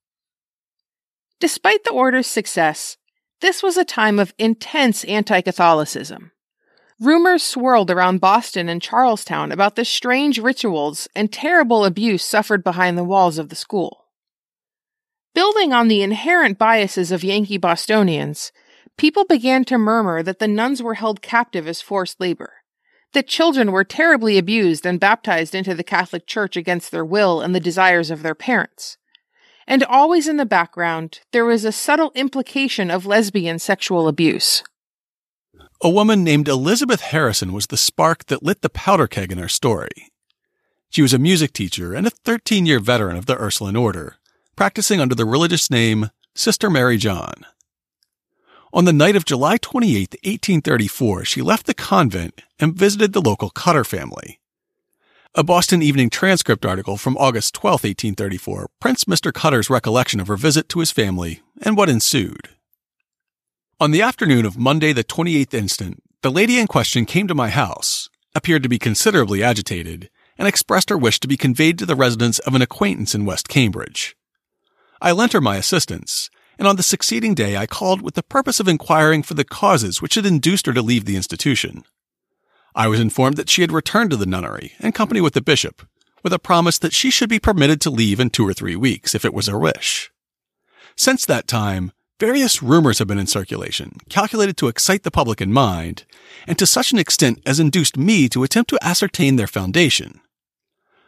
Despite 1.39 1.85
the 1.85 1.93
order's 1.93 2.27
success, 2.27 2.99
this 3.41 3.63
was 3.63 3.79
a 3.79 3.85
time 3.85 4.19
of 4.19 4.35
intense 4.37 5.05
anti 5.05 5.41
Catholicism. 5.41 6.33
Rumors 7.01 7.43
swirled 7.43 7.91
around 7.91 8.21
Boston 8.21 8.69
and 8.69 8.83
Charlestown 8.83 9.53
about 9.53 9.75
the 9.75 9.87
strange 9.87 10.39
rituals 10.39 11.09
and 11.17 11.33
terrible 11.33 11.87
abuse 11.87 12.23
suffered 12.23 12.63
behind 12.63 12.99
the 12.99 13.05
walls 13.05 13.39
of 13.39 13.49
the 13.49 13.57
school. 13.57 14.05
Building 15.35 15.73
on 15.73 15.89
the 15.89 16.03
inherent 16.03 16.59
biases 16.59 17.11
of 17.11 17.25
Yankee 17.25 17.57
Bostonians, 17.57 18.53
people 18.99 19.25
began 19.25 19.65
to 19.65 19.79
murmur 19.79 20.23
that 20.23 20.41
the 20.41 20.49
nuns 20.49 20.83
were 20.83 20.95
held 20.95 21.23
captive 21.23 21.67
as 21.67 21.81
forced 21.81 22.21
labor, 22.21 22.53
that 23.15 23.27
children 23.27 23.73
were 23.73 23.83
terribly 23.83 24.37
abused 24.37 24.85
and 24.85 25.01
baptized 25.01 25.55
into 25.55 25.75
the 25.75 25.83
Catholic 25.83 26.27
Church 26.27 26.55
against 26.55 26.91
their 26.91 27.05
will 27.05 27.41
and 27.41 27.55
the 27.55 27.61
desires 27.61 28.11
of 28.11 28.23
their 28.23 28.35
parents. 28.35 28.99
And 29.67 29.83
always 29.85 30.29
in 30.29 30.37
the 30.37 30.45
background, 30.45 31.21
there 31.33 31.47
was 31.47 31.65
a 31.65 31.73
subtle 31.73 32.13
implication 32.15 32.91
of 32.91 33.07
lesbian 33.07 33.59
sexual 33.59 34.07
abuse. 34.07 34.63
A 35.83 35.89
woman 35.89 36.23
named 36.23 36.47
Elizabeth 36.47 37.01
Harrison 37.01 37.55
was 37.55 37.69
the 37.69 37.79
spark 37.79 38.27
that 38.27 38.43
lit 38.43 38.61
the 38.61 38.69
powder 38.69 39.07
keg 39.07 39.33
in 39.33 39.39
our 39.39 39.49
story. 39.49 40.13
She 40.91 41.01
was 41.01 41.15
a 41.15 41.19
music 41.19 41.55
teacher 41.55 41.95
and 41.95 42.07
a 42.07 42.11
13 42.11 42.67
year 42.67 42.81
veteran 42.81 43.17
of 43.17 43.25
the 43.25 43.41
Ursuline 43.41 43.77
Order, 43.77 44.17
practicing 44.57 45.01
under 45.01 45.15
the 45.15 45.25
religious 45.25 45.71
name 45.71 46.11
Sister 46.35 46.69
Mary 46.69 46.99
John. 46.99 47.47
On 48.75 48.85
the 48.85 48.93
night 48.93 49.17
of 49.17 49.25
July 49.25 49.57
28, 49.57 50.17
1834, 50.23 51.25
she 51.25 51.41
left 51.41 51.65
the 51.65 51.73
convent 51.73 52.43
and 52.59 52.77
visited 52.77 53.15
the 53.15 53.23
local 53.23 53.49
Cutter 53.49 53.85
family. 53.85 54.39
A 55.35 55.43
Boston 55.43 55.81
Evening 55.81 56.11
Transcript 56.11 56.67
article 56.67 56.99
from 56.99 57.17
August 57.17 57.55
12, 57.55 57.73
1834, 57.85 58.69
prints 58.81 59.05
Mr. 59.05 59.33
Cutter's 59.33 59.71
recollection 59.71 60.21
of 60.21 60.27
her 60.27 60.37
visit 60.37 60.69
to 60.69 60.81
his 60.81 60.91
family 60.91 61.41
and 61.63 61.75
what 61.75 61.89
ensued. 61.89 62.51
On 63.83 63.93
the 63.93 64.03
afternoon 64.03 64.45
of 64.45 64.59
Monday, 64.59 64.93
the 64.93 65.03
28th 65.03 65.55
instant, 65.55 66.03
the 66.21 66.31
lady 66.31 66.59
in 66.59 66.67
question 66.67 67.07
came 67.07 67.27
to 67.27 67.35
my 67.35 67.49
house, 67.49 68.11
appeared 68.35 68.63
to 68.63 68.69
be 68.69 68.79
considerably 68.79 69.43
agitated, 69.43 70.11
and 70.37 70.47
expressed 70.47 70.91
her 70.91 70.99
wish 70.99 71.19
to 71.21 71.27
be 71.27 71.39
conveyed 71.39 71.79
to 71.79 71.87
the 71.87 71.95
residence 71.95 72.41
of 72.41 72.55
an 72.55 72.61
acquaintance 72.61 73.15
in 73.15 73.25
West 73.25 73.49
Cambridge. 73.49 74.19
I 75.01 75.13
lent 75.13 75.33
her 75.33 75.41
my 75.41 75.57
assistance, 75.57 76.29
and 76.59 76.69
on 76.69 76.77
the 76.77 76.83
succeeding 76.83 77.33
day 77.33 77.57
I 77.57 77.65
called 77.65 78.03
with 78.03 78.17
the 78.17 78.23
purpose 78.23 78.61
of 78.61 78.69
inquiring 78.69 79.23
for 79.23 79.33
the 79.33 79.45
causes 79.45 80.03
which 80.03 80.17
had 80.17 80.27
induced 80.27 80.67
her 80.67 80.75
to 80.75 80.83
leave 80.83 81.07
the 81.07 81.17
institution. 81.17 81.85
I 82.75 82.87
was 82.87 83.01
informed 83.01 83.39
that 83.39 83.49
she 83.49 83.63
had 83.63 83.73
returned 83.73 84.11
to 84.11 84.19
the 84.19 84.27
nunnery, 84.27 84.73
in 84.81 84.93
company 84.93 85.23
with 85.23 85.33
the 85.33 85.41
bishop, 85.41 85.89
with 86.23 86.35
a 86.35 86.39
promise 86.39 86.79
that 86.81 86.93
she 86.93 87.11
should 87.11 87.31
be 87.31 87.41
permitted 87.41 87.81
to 87.81 87.91
leave 87.91 88.21
in 88.21 88.29
two 88.29 88.47
or 88.47 88.53
three 88.53 88.77
weeks 88.77 89.15
if 89.15 89.25
it 89.25 89.33
was 89.33 89.47
her 89.47 89.59
wish. 89.59 90.11
Since 90.97 91.25
that 91.25 91.49
time, 91.49 91.93
various 92.21 92.63
rumors 92.63 92.99
have 92.99 93.09
been 93.09 93.19
in 93.19 93.27
circulation, 93.27 93.97
calculated 94.11 94.57
to 94.59 94.69
excite 94.69 95.03
the 95.03 95.11
public 95.11 95.41
in 95.41 95.53
mind, 95.53 96.05
and 96.47 96.59
to 96.59 96.67
such 96.67 96.93
an 96.93 96.99
extent 96.99 97.41
as 97.47 97.59
induced 97.59 97.97
me 97.97 98.29
to 98.29 98.45
attempt 98.45 98.69
to 98.69 98.79
ascertain 98.83 99.37
their 99.37 99.47
foundation. 99.47 100.21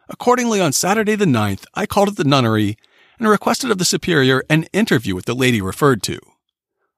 Accordingly, 0.08 0.60
on 0.60 0.72
Saturday 0.72 1.14
the 1.14 1.26
9th, 1.26 1.66
I 1.74 1.86
called 1.86 2.08
at 2.08 2.16
the 2.16 2.24
nunnery 2.24 2.76
and 3.18 3.28
requested 3.28 3.70
of 3.70 3.78
the 3.78 3.84
superior 3.84 4.42
an 4.50 4.64
interview 4.72 5.14
with 5.14 5.26
the 5.26 5.34
lady 5.34 5.60
referred 5.60 6.02
to. 6.04 6.18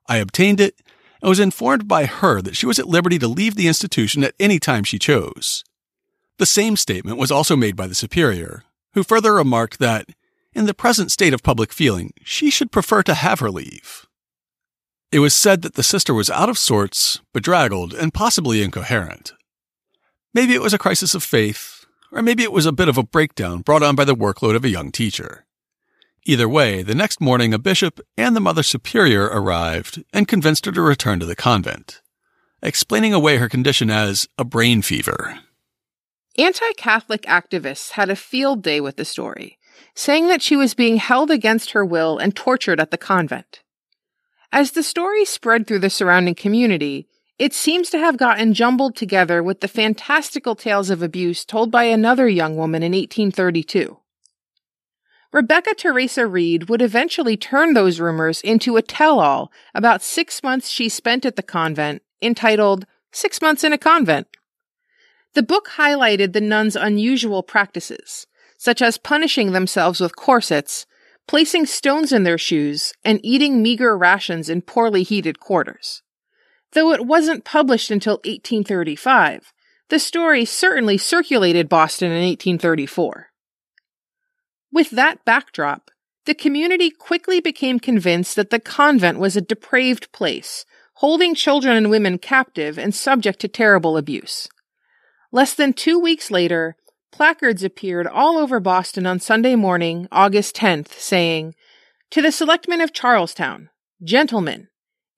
I 0.09 0.19
obtained 0.19 0.61
it 0.61 0.81
and 1.21 1.29
was 1.29 1.41
informed 1.41 1.89
by 1.89 2.07
her 2.07 2.41
that 2.41 2.57
she 2.57 2.67
was 2.67 2.79
at 2.79 2.89
liberty 2.89 3.19
to 3.19 3.29
leave 3.29 3.57
the 3.57 3.69
institution 3.69 4.23
at 4.23 4.35
any 4.39 4.59
time 4.59 4.85
she 4.85 4.99
chose. 4.99 5.65
The 6.39 6.47
same 6.47 6.77
statement 6.77 7.19
was 7.19 7.31
also 7.31 7.57
made 7.57 7.77
by 7.77 7.87
the 7.89 7.95
superior, 7.95 8.63
who 8.95 9.03
further 9.03 9.35
remarked 9.35 9.79
that, 9.81 10.09
in 10.55 10.67
the 10.67 10.75
present 10.75 11.11
state 11.11 11.35
of 11.35 11.43
public 11.43 11.73
feeling, 11.73 12.13
she 12.23 12.51
should 12.51 12.73
prefer 12.73 13.03
to 13.03 13.15
have 13.15 13.41
her 13.41 13.51
leave. 13.51 14.07
It 15.11 15.19
was 15.21 15.35
said 15.35 15.63
that 15.63 15.75
the 15.75 15.83
sister 15.83 16.15
was 16.15 16.31
out 16.31 16.49
of 16.49 16.59
sorts, 16.59 17.21
bedraggled, 17.33 17.95
and 17.95 18.15
possibly 18.15 18.63
incoherent. 18.63 19.33
Maybe 20.33 20.55
it 20.55 20.63
was 20.63 20.75
a 20.75 20.79
crisis 20.79 21.15
of 21.15 21.23
faith, 21.23 21.87
or 22.11 22.23
maybe 22.23 22.43
it 22.43 22.53
was 22.53 22.67
a 22.67 22.73
bit 22.73 22.89
of 22.89 22.99
a 22.99 23.05
breakdown 23.05 23.61
brought 23.61 23.83
on 23.83 23.95
by 23.95 24.05
the 24.05 24.17
workload 24.17 24.57
of 24.57 24.65
a 24.65 24.71
young 24.71 24.91
teacher. 24.91 25.47
Either 26.27 26.49
way, 26.49 26.83
the 26.83 26.95
next 26.95 27.21
morning 27.21 27.53
a 27.53 27.59
bishop 27.59 28.01
and 28.17 28.35
the 28.35 28.41
Mother 28.41 28.63
Superior 28.63 29.25
arrived 29.27 30.03
and 30.13 30.27
convinced 30.27 30.65
her 30.67 30.73
to 30.73 30.81
return 30.81 31.21
to 31.21 31.27
the 31.27 31.37
convent, 31.37 32.01
explaining 32.63 33.13
away 33.13 33.37
her 33.37 33.49
condition 33.49 33.91
as 33.91 34.27
a 34.39 34.45
brain 34.45 34.81
fever. 34.81 35.39
Anti 36.39 36.73
Catholic 36.77 37.23
activists 37.23 37.93
had 37.93 38.11
a 38.11 38.17
field 38.17 38.63
day 38.63 38.81
with 38.81 38.97
the 38.97 39.05
story, 39.05 39.59
saying 39.95 40.29
that 40.29 40.43
she 40.43 40.57
was 40.57 40.75
being 40.75 40.97
held 40.97 41.31
against 41.31 41.71
her 41.73 41.85
will 41.85 42.19
and 42.19 42.35
tortured 42.35 42.81
at 42.81 42.91
the 42.91 42.99
convent. 42.99 43.63
As 44.53 44.73
the 44.73 44.83
story 44.83 45.25
spread 45.25 45.67
through 45.67 45.81
the 45.81 45.91
surrounding 45.91 46.35
community, 46.35 47.09
it 47.39 47.53
seems 47.53 47.91
to 47.91 47.99
have 47.99 48.17
gotten 48.17 48.55
jumbled 48.55 48.95
together 48.95 49.43
with 49.43 49.61
the 49.61 49.69
fantastical 49.69 50.55
tales 50.55 50.91
of 50.91 51.03
abuse 51.03 51.45
told 51.45 51.71
by 51.71 51.85
another 51.85 52.29
young 52.29 52.57
woman 52.57 52.83
in 52.83 52.93
1832. 52.93 53.99
Rebecca 55.33 55.75
Teresa 55.75 56.29
Reed 56.29 56.69
would 56.69 56.81
eventually 56.81 57.37
turn 57.37 57.75
those 57.75 57.99
rumors 57.99 58.41
into 58.43 58.77
a 58.77 58.83
tell 58.83 59.19
all 59.19 59.51
about 59.75 60.01
six 60.01 60.45
months 60.45 60.71
she 60.71 60.89
spent 60.89 61.27
at 61.27 61.35
the 61.35 61.43
convent, 61.43 62.03
entitled 62.23 62.87
Six 63.11 63.41
Months 63.41 63.63
in 63.63 63.73
a 63.73 63.79
Convent. 63.79 64.27
The 65.35 65.43
book 65.45 65.71
highlighted 65.77 66.33
the 66.33 66.41
nuns' 66.41 66.75
unusual 66.75 67.45
practices, 67.45 68.27
such 68.65 68.81
as 68.81 68.97
punishing 68.97 69.53
themselves 69.53 70.01
with 70.01 70.17
corsets, 70.17 70.87
placing 71.29 71.67
stones 71.67 72.13
in 72.13 72.23
their 72.23 72.39
shoes, 72.39 72.95
and 73.05 73.21
eating 73.23 73.63
meager 73.63 73.95
rations 73.95 74.49
in 74.49 74.63
poorly 74.63 75.03
heated 75.03 75.39
quarters. 75.39 76.01
Though 76.73 76.91
it 76.93 77.05
wasn't 77.05 77.45
published 77.45 77.91
until 77.91 78.15
1835, 78.25 79.53
the 79.91 79.99
story 79.99 80.47
certainly 80.47 80.97
circulated 80.97 81.69
Boston 81.69 82.11
in 82.11 82.27
1834. 82.27 83.27
With 84.73 84.89
that 84.93 85.23
backdrop, 85.27 85.91
the 86.25 86.35
community 86.35 86.89
quickly 86.89 87.41
became 87.41 87.79
convinced 87.79 88.35
that 88.37 88.49
the 88.49 88.61
convent 88.61 89.19
was 89.19 89.37
a 89.37 89.43
depraved 89.43 90.11
place, 90.11 90.65
holding 90.95 91.35
children 91.35 91.77
and 91.77 91.91
women 91.91 92.17
captive 92.17 92.79
and 92.79 92.95
subject 92.95 93.41
to 93.41 93.49
terrible 93.49 93.99
abuse. 93.99 94.49
Less 95.33 95.53
than 95.53 95.75
two 95.75 95.99
weeks 95.99 96.31
later, 96.31 96.77
placards 97.15 97.63
appeared 97.63 98.09
all 98.09 98.39
over 98.39 98.59
Boston 98.59 99.07
on 99.07 99.21
Sunday 99.21 99.55
morning, 99.55 100.09
August 100.11 100.57
10th, 100.57 100.89
saying, 100.95 101.55
To 102.11 102.21
the 102.21 102.33
Selectmen 102.33 102.81
of 102.81 102.93
Charlestown, 102.93 103.71
Gentlemen, 104.03 104.67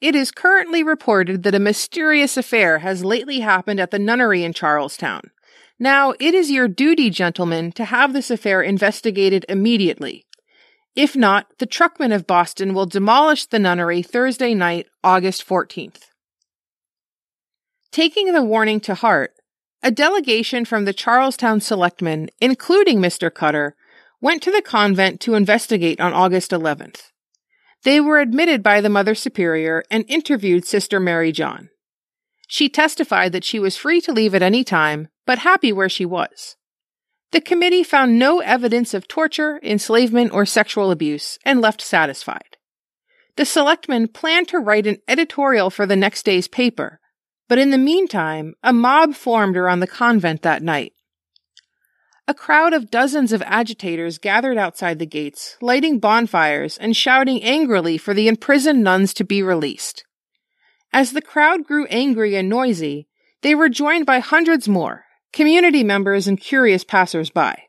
it 0.02 0.14
is 0.14 0.30
currently 0.30 0.82
reported 0.82 1.42
that 1.42 1.54
a 1.54 1.58
mysterious 1.58 2.36
affair 2.36 2.80
has 2.80 3.02
lately 3.02 3.40
happened 3.40 3.80
at 3.80 3.92
the 3.92 3.98
nunnery 3.98 4.44
in 4.44 4.52
Charlestown. 4.52 5.22
Now, 5.78 6.12
it 6.20 6.34
is 6.34 6.50
your 6.50 6.68
duty, 6.68 7.08
gentlemen, 7.08 7.72
to 7.72 7.86
have 7.86 8.12
this 8.12 8.30
affair 8.30 8.60
investigated 8.60 9.46
immediately. 9.48 10.26
If 10.94 11.16
not, 11.16 11.46
the 11.58 11.66
truckmen 11.66 12.12
of 12.12 12.26
Boston 12.26 12.74
will 12.74 12.84
demolish 12.84 13.46
the 13.46 13.58
nunnery 13.58 14.02
Thursday 14.02 14.52
night, 14.52 14.86
August 15.02 15.48
14th. 15.48 16.10
Taking 17.90 18.34
the 18.34 18.42
warning 18.42 18.80
to 18.80 18.94
heart, 18.94 19.32
a 19.82 19.90
delegation 19.90 20.64
from 20.64 20.84
the 20.84 20.92
Charlestown 20.92 21.60
selectmen, 21.60 22.28
including 22.40 22.98
Mr. 22.98 23.32
Cutter, 23.32 23.76
went 24.20 24.42
to 24.42 24.50
the 24.50 24.62
convent 24.62 25.20
to 25.20 25.34
investigate 25.34 26.00
on 26.00 26.12
August 26.12 26.50
11th. 26.50 27.10
They 27.82 28.00
were 28.00 28.18
admitted 28.18 28.62
by 28.62 28.80
the 28.80 28.88
Mother 28.88 29.14
Superior 29.14 29.84
and 29.90 30.04
interviewed 30.08 30.64
Sister 30.64 30.98
Mary 30.98 31.30
John. 31.30 31.70
She 32.48 32.68
testified 32.68 33.32
that 33.32 33.44
she 33.44 33.58
was 33.58 33.76
free 33.76 34.00
to 34.02 34.12
leave 34.12 34.34
at 34.34 34.42
any 34.42 34.64
time, 34.64 35.08
but 35.26 35.40
happy 35.40 35.72
where 35.72 35.88
she 35.88 36.04
was. 36.04 36.56
The 37.32 37.40
committee 37.40 37.82
found 37.82 38.18
no 38.18 38.40
evidence 38.40 38.94
of 38.94 39.08
torture, 39.08 39.60
enslavement, 39.62 40.32
or 40.32 40.46
sexual 40.46 40.90
abuse 40.90 41.38
and 41.44 41.60
left 41.60 41.82
satisfied. 41.82 42.56
The 43.36 43.44
selectmen 43.44 44.08
planned 44.08 44.48
to 44.48 44.58
write 44.58 44.86
an 44.86 44.98
editorial 45.06 45.70
for 45.70 45.86
the 45.86 45.96
next 45.96 46.24
day's 46.24 46.48
paper, 46.48 47.00
but 47.48 47.58
in 47.58 47.70
the 47.70 47.78
meantime, 47.78 48.54
a 48.62 48.72
mob 48.72 49.14
formed 49.14 49.56
around 49.56 49.80
the 49.80 49.86
convent 49.86 50.42
that 50.42 50.62
night. 50.62 50.92
A 52.28 52.34
crowd 52.34 52.72
of 52.72 52.90
dozens 52.90 53.32
of 53.32 53.42
agitators 53.42 54.18
gathered 54.18 54.58
outside 54.58 54.98
the 54.98 55.06
gates, 55.06 55.56
lighting 55.60 56.00
bonfires 56.00 56.76
and 56.76 56.96
shouting 56.96 57.40
angrily 57.42 57.96
for 57.98 58.14
the 58.14 58.26
imprisoned 58.26 58.82
nuns 58.82 59.14
to 59.14 59.24
be 59.24 59.44
released. 59.44 60.04
As 60.92 61.12
the 61.12 61.22
crowd 61.22 61.64
grew 61.64 61.86
angry 61.86 62.34
and 62.34 62.48
noisy, 62.48 63.06
they 63.42 63.54
were 63.54 63.68
joined 63.68 64.06
by 64.06 64.18
hundreds 64.18 64.66
more, 64.66 65.04
community 65.32 65.84
members 65.84 66.26
and 66.26 66.40
curious 66.40 66.82
passers-by. 66.82 67.62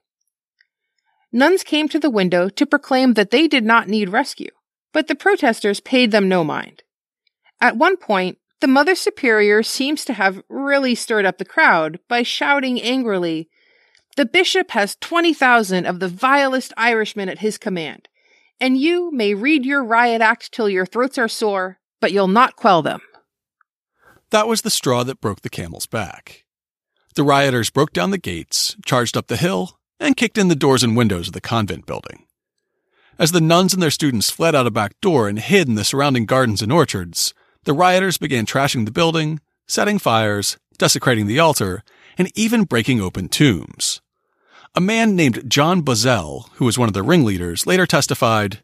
Nuns 1.31 1.61
came 1.61 1.87
to 1.89 1.99
the 1.99 2.09
window 2.09 2.49
to 2.49 2.65
proclaim 2.65 3.13
that 3.13 3.29
they 3.29 3.47
did 3.47 3.63
not 3.63 3.87
need 3.87 4.09
rescue, 4.09 4.49
but 4.91 5.07
the 5.07 5.13
protesters 5.13 5.79
paid 5.79 6.09
them 6.09 6.27
no 6.27 6.43
mind. 6.43 6.81
At 7.61 7.77
one 7.77 7.97
point, 7.97 8.39
the 8.59 8.67
Mother 8.67 8.95
Superior 8.95 9.61
seems 9.63 10.03
to 10.05 10.13
have 10.13 10.41
really 10.49 10.95
stirred 10.95 11.25
up 11.25 11.37
the 11.37 11.45
crowd 11.45 11.99
by 12.07 12.23
shouting 12.23 12.81
angrily, 12.81 13.49
The 14.15 14.25
bishop 14.25 14.71
has 14.71 14.95
20,000 14.99 15.85
of 15.85 15.99
the 15.99 16.07
vilest 16.07 16.73
Irishmen 16.75 17.29
at 17.29 17.39
his 17.39 17.57
command, 17.57 18.09
and 18.59 18.77
you 18.77 19.11
may 19.11 19.35
read 19.35 19.65
your 19.65 19.83
riot 19.83 20.21
act 20.21 20.51
till 20.51 20.69
your 20.69 20.87
throats 20.87 21.19
are 21.19 21.27
sore, 21.27 21.79
but 22.01 22.11
you'll 22.11 22.27
not 22.27 22.55
quell 22.55 22.81
them. 22.81 23.01
That 24.31 24.47
was 24.47 24.61
the 24.61 24.71
straw 24.71 25.03
that 25.03 25.21
broke 25.21 25.41
the 25.41 25.49
camel's 25.49 25.85
back. 25.85 26.45
The 27.15 27.23
rioters 27.23 27.69
broke 27.69 27.93
down 27.93 28.11
the 28.11 28.17
gates, 28.17 28.75
charged 28.85 29.15
up 29.15 29.27
the 29.27 29.37
hill, 29.37 29.79
and 29.99 30.17
kicked 30.17 30.37
in 30.37 30.47
the 30.47 30.55
doors 30.55 30.83
and 30.83 30.97
windows 30.97 31.27
of 31.27 31.33
the 31.33 31.41
convent 31.41 31.85
building. 31.85 32.25
As 33.19 33.31
the 33.31 33.41
nuns 33.41 33.73
and 33.73 33.81
their 33.81 33.89
students 33.89 34.29
fled 34.29 34.53
out 34.53 34.67
a 34.67 34.71
back 34.71 34.99
door 35.01 35.27
and 35.27 35.39
hid 35.39 35.67
in 35.67 35.75
the 35.75 35.83
surrounding 35.83 36.25
gardens 36.25 36.61
and 36.61 36.71
orchards, 36.71 37.33
the 37.67 37.73
rioters 37.73 38.17
began 38.17 38.45
trashing 38.45 38.85
the 38.85 38.91
building, 38.91 39.41
setting 39.67 39.99
fires, 39.99 40.57
desecrating 40.77 41.27
the 41.27 41.37
altar, 41.37 41.83
and 42.17 42.31
even 42.33 42.63
breaking 42.63 43.01
open 43.01 43.27
tombs. 43.27 43.99
A 44.73 44.79
man 44.79 45.17
named 45.17 45.51
John 45.51 45.81
Buzzell, 45.81 46.47
who 46.53 46.63
was 46.63 46.77
one 46.77 46.87
of 46.87 46.93
the 46.93 47.03
ringleaders, 47.03 47.67
later 47.67 47.85
testified, 47.85 48.63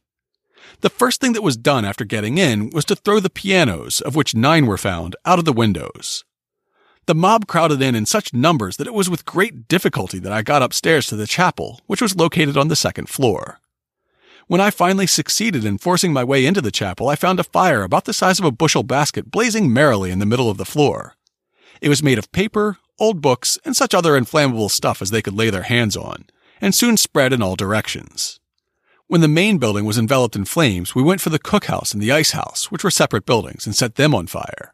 The 0.79 0.89
first 0.89 1.19
thing 1.19 1.33
that 1.33 1.43
was 1.43 1.57
done 1.57 1.83
after 1.83 2.05
getting 2.05 2.37
in 2.37 2.69
was 2.69 2.85
to 2.85 2.95
throw 2.95 3.19
the 3.19 3.29
pianos, 3.29 3.99
of 3.99 4.15
which 4.15 4.35
nine 4.35 4.67
were 4.67 4.77
found, 4.77 5.17
out 5.25 5.37
of 5.37 5.43
the 5.43 5.51
windows. 5.51 6.23
The 7.05 7.13
mob 7.13 7.45
crowded 7.45 7.81
in 7.81 7.95
in 7.95 8.05
such 8.05 8.33
numbers 8.33 8.77
that 8.77 8.87
it 8.87 8.93
was 8.93 9.09
with 9.09 9.25
great 9.25 9.67
difficulty 9.67 10.17
that 10.19 10.31
I 10.31 10.43
got 10.43 10.61
upstairs 10.61 11.07
to 11.07 11.17
the 11.17 11.27
chapel, 11.27 11.81
which 11.87 12.01
was 12.01 12.15
located 12.15 12.55
on 12.55 12.69
the 12.69 12.77
second 12.77 13.09
floor. 13.09 13.59
When 14.47 14.59
I 14.59 14.71
finally 14.71 15.07
succeeded 15.07 15.63
in 15.63 15.77
forcing 15.77 16.11
my 16.11 16.23
way 16.23 16.45
into 16.45 16.61
the 16.61 16.71
chapel, 16.71 17.07
I 17.07 17.15
found 17.15 17.39
a 17.39 17.45
fire 17.45 17.83
about 17.83 18.05
the 18.05 18.13
size 18.13 18.39
of 18.39 18.45
a 18.45 18.51
bushel 18.51 18.83
basket 18.83 19.31
blazing 19.31 19.71
merrily 19.71 20.11
in 20.11 20.19
the 20.19 20.25
middle 20.25 20.49
of 20.49 20.57
the 20.57 20.65
floor. 20.65 21.15
It 21.81 21.89
was 21.89 22.03
made 22.03 22.17
of 22.17 22.31
paper, 22.31 22.77
old 22.99 23.21
books, 23.21 23.57
and 23.63 23.75
such 23.75 23.93
other 23.93 24.17
inflammable 24.17 24.69
stuff 24.69 25.01
as 25.01 25.11
they 25.11 25.21
could 25.21 25.33
lay 25.33 25.49
their 25.49 25.63
hands 25.63 25.95
on, 25.95 26.25
and 26.59 26.75
soon 26.75 26.97
spread 26.97 27.31
in 27.31 27.41
all 27.41 27.55
directions. 27.55 28.39
When 29.07 29.21
the 29.21 29.27
main 29.27 29.59
building 29.59 29.85
was 29.85 29.97
enveloped 29.97 30.35
in 30.35 30.45
flames, 30.45 30.93
we 30.93 31.03
went 31.03 31.21
for 31.21 31.29
the 31.29 31.39
cookhouse 31.39 31.93
and 31.93 32.01
the 32.01 32.11
ice 32.11 32.31
house, 32.31 32.71
which 32.71 32.83
were 32.83 32.91
separate 32.91 33.25
buildings, 33.25 33.65
and 33.65 33.75
set 33.75 33.95
them 33.95 34.13
on 34.13 34.27
fire. 34.27 34.73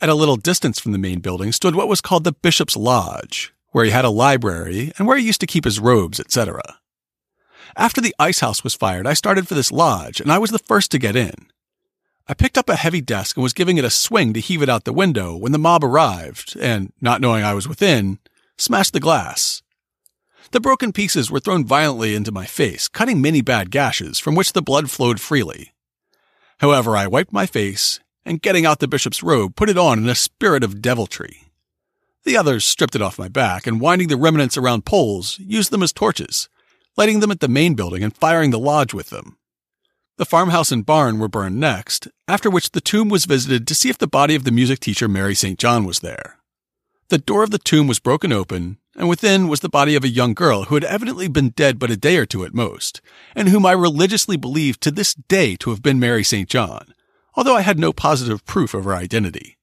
At 0.00 0.08
a 0.08 0.14
little 0.14 0.36
distance 0.36 0.80
from 0.80 0.92
the 0.92 0.98
main 0.98 1.20
building 1.20 1.52
stood 1.52 1.74
what 1.74 1.88
was 1.88 2.00
called 2.00 2.24
the 2.24 2.32
Bishop's 2.32 2.76
Lodge, 2.76 3.54
where 3.70 3.84
he 3.84 3.90
had 3.90 4.04
a 4.04 4.10
library 4.10 4.92
and 4.98 5.06
where 5.06 5.16
he 5.16 5.24
used 5.24 5.40
to 5.40 5.46
keep 5.46 5.64
his 5.64 5.80
robes, 5.80 6.18
etc. 6.18 6.60
After 7.76 8.00
the 8.00 8.14
ice 8.18 8.40
house 8.40 8.62
was 8.62 8.74
fired, 8.74 9.06
I 9.06 9.14
started 9.14 9.48
for 9.48 9.54
this 9.54 9.72
lodge, 9.72 10.20
and 10.20 10.30
I 10.30 10.38
was 10.38 10.50
the 10.50 10.58
first 10.58 10.90
to 10.90 10.98
get 10.98 11.16
in. 11.16 11.34
I 12.28 12.34
picked 12.34 12.58
up 12.58 12.68
a 12.68 12.76
heavy 12.76 13.00
desk 13.00 13.36
and 13.36 13.42
was 13.42 13.52
giving 13.52 13.78
it 13.78 13.84
a 13.84 13.90
swing 13.90 14.32
to 14.34 14.40
heave 14.40 14.62
it 14.62 14.68
out 14.68 14.84
the 14.84 14.92
window 14.92 15.36
when 15.36 15.52
the 15.52 15.58
mob 15.58 15.82
arrived, 15.82 16.56
and, 16.60 16.92
not 17.00 17.20
knowing 17.20 17.42
I 17.44 17.54
was 17.54 17.66
within, 17.68 18.18
smashed 18.56 18.92
the 18.92 19.00
glass. 19.00 19.62
The 20.52 20.60
broken 20.60 20.92
pieces 20.92 21.30
were 21.30 21.40
thrown 21.40 21.64
violently 21.64 22.14
into 22.14 22.30
my 22.30 22.44
face, 22.44 22.86
cutting 22.86 23.20
many 23.20 23.40
bad 23.40 23.70
gashes 23.70 24.18
from 24.18 24.34
which 24.34 24.52
the 24.52 24.62
blood 24.62 24.90
flowed 24.90 25.20
freely. 25.20 25.72
However, 26.58 26.96
I 26.96 27.06
wiped 27.06 27.32
my 27.32 27.46
face 27.46 28.00
and 28.24 28.42
getting 28.42 28.66
out 28.66 28.78
the 28.78 28.86
bishop's 28.86 29.22
robe, 29.22 29.56
put 29.56 29.70
it 29.70 29.78
on 29.78 29.98
in 29.98 30.08
a 30.08 30.14
spirit 30.14 30.62
of 30.62 30.82
deviltry. 30.82 31.48
The 32.24 32.36
others 32.36 32.64
stripped 32.64 32.94
it 32.94 33.02
off 33.02 33.18
my 33.18 33.28
back 33.28 33.66
and 33.66 33.80
winding 33.80 34.08
the 34.08 34.16
remnants 34.16 34.56
around 34.56 34.84
poles, 34.84 35.38
used 35.40 35.72
them 35.72 35.82
as 35.82 35.92
torches, 35.92 36.48
lighting 36.96 37.20
them 37.20 37.30
at 37.30 37.40
the 37.40 37.48
main 37.48 37.74
building 37.74 38.02
and 38.02 38.16
firing 38.16 38.50
the 38.50 38.58
lodge 38.58 38.92
with 38.94 39.10
them. 39.10 39.38
The 40.18 40.26
farmhouse 40.26 40.70
and 40.70 40.84
barn 40.84 41.18
were 41.18 41.28
burned 41.28 41.58
next, 41.58 42.06
after 42.28 42.50
which 42.50 42.72
the 42.72 42.80
tomb 42.80 43.08
was 43.08 43.24
visited 43.24 43.66
to 43.66 43.74
see 43.74 43.88
if 43.88 43.98
the 43.98 44.06
body 44.06 44.34
of 44.34 44.44
the 44.44 44.50
music 44.50 44.78
teacher 44.78 45.08
Mary 45.08 45.34
St. 45.34 45.58
John 45.58 45.84
was 45.84 46.00
there. 46.00 46.38
The 47.08 47.18
door 47.18 47.42
of 47.42 47.50
the 47.50 47.58
tomb 47.58 47.86
was 47.86 47.98
broken 47.98 48.32
open, 48.32 48.78
and 48.96 49.08
within 49.08 49.48
was 49.48 49.60
the 49.60 49.68
body 49.68 49.94
of 49.94 50.04
a 50.04 50.08
young 50.08 50.34
girl 50.34 50.64
who 50.64 50.76
had 50.76 50.84
evidently 50.84 51.28
been 51.28 51.50
dead 51.50 51.78
but 51.78 51.90
a 51.90 51.96
day 51.96 52.16
or 52.16 52.26
two 52.26 52.44
at 52.44 52.54
most, 52.54 53.00
and 53.34 53.48
whom 53.48 53.66
I 53.66 53.72
religiously 53.72 54.36
believe 54.36 54.78
to 54.80 54.90
this 54.90 55.14
day 55.14 55.56
to 55.56 55.70
have 55.70 55.82
been 55.82 55.98
Mary 55.98 56.24
St. 56.24 56.48
John, 56.48 56.94
although 57.34 57.56
I 57.56 57.62
had 57.62 57.78
no 57.78 57.92
positive 57.92 58.44
proof 58.44 58.74
of 58.74 58.84
her 58.84 58.94
identity. 58.94 59.58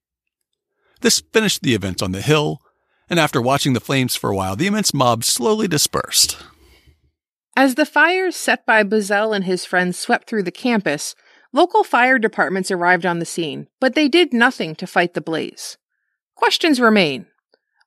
This 1.01 1.21
finished 1.31 1.61
the 1.61 1.75
events 1.75 2.01
on 2.01 2.11
the 2.11 2.21
hill, 2.21 2.61
and 3.09 3.19
after 3.19 3.41
watching 3.41 3.73
the 3.73 3.79
flames 3.79 4.15
for 4.15 4.29
a 4.29 4.35
while, 4.35 4.55
the 4.55 4.67
immense 4.67 4.93
mob 4.93 5.23
slowly 5.23 5.67
dispersed. 5.67 6.37
As 7.61 7.75
the 7.75 7.85
fires 7.85 8.37
set 8.37 8.65
by 8.65 8.83
Buzzell 8.83 9.35
and 9.35 9.43
his 9.43 9.65
friends 9.65 9.99
swept 9.99 10.29
through 10.29 10.43
the 10.43 10.49
campus, 10.49 11.13
local 11.51 11.83
fire 11.83 12.17
departments 12.17 12.71
arrived 12.71 13.05
on 13.05 13.19
the 13.19 13.25
scene, 13.25 13.67
but 13.81 13.95
they 13.95 14.07
did 14.07 14.31
nothing 14.31 14.75
to 14.75 14.87
fight 14.87 15.13
the 15.13 15.19
blaze. 15.19 15.77
Questions 16.35 16.79
remain. 16.79 17.25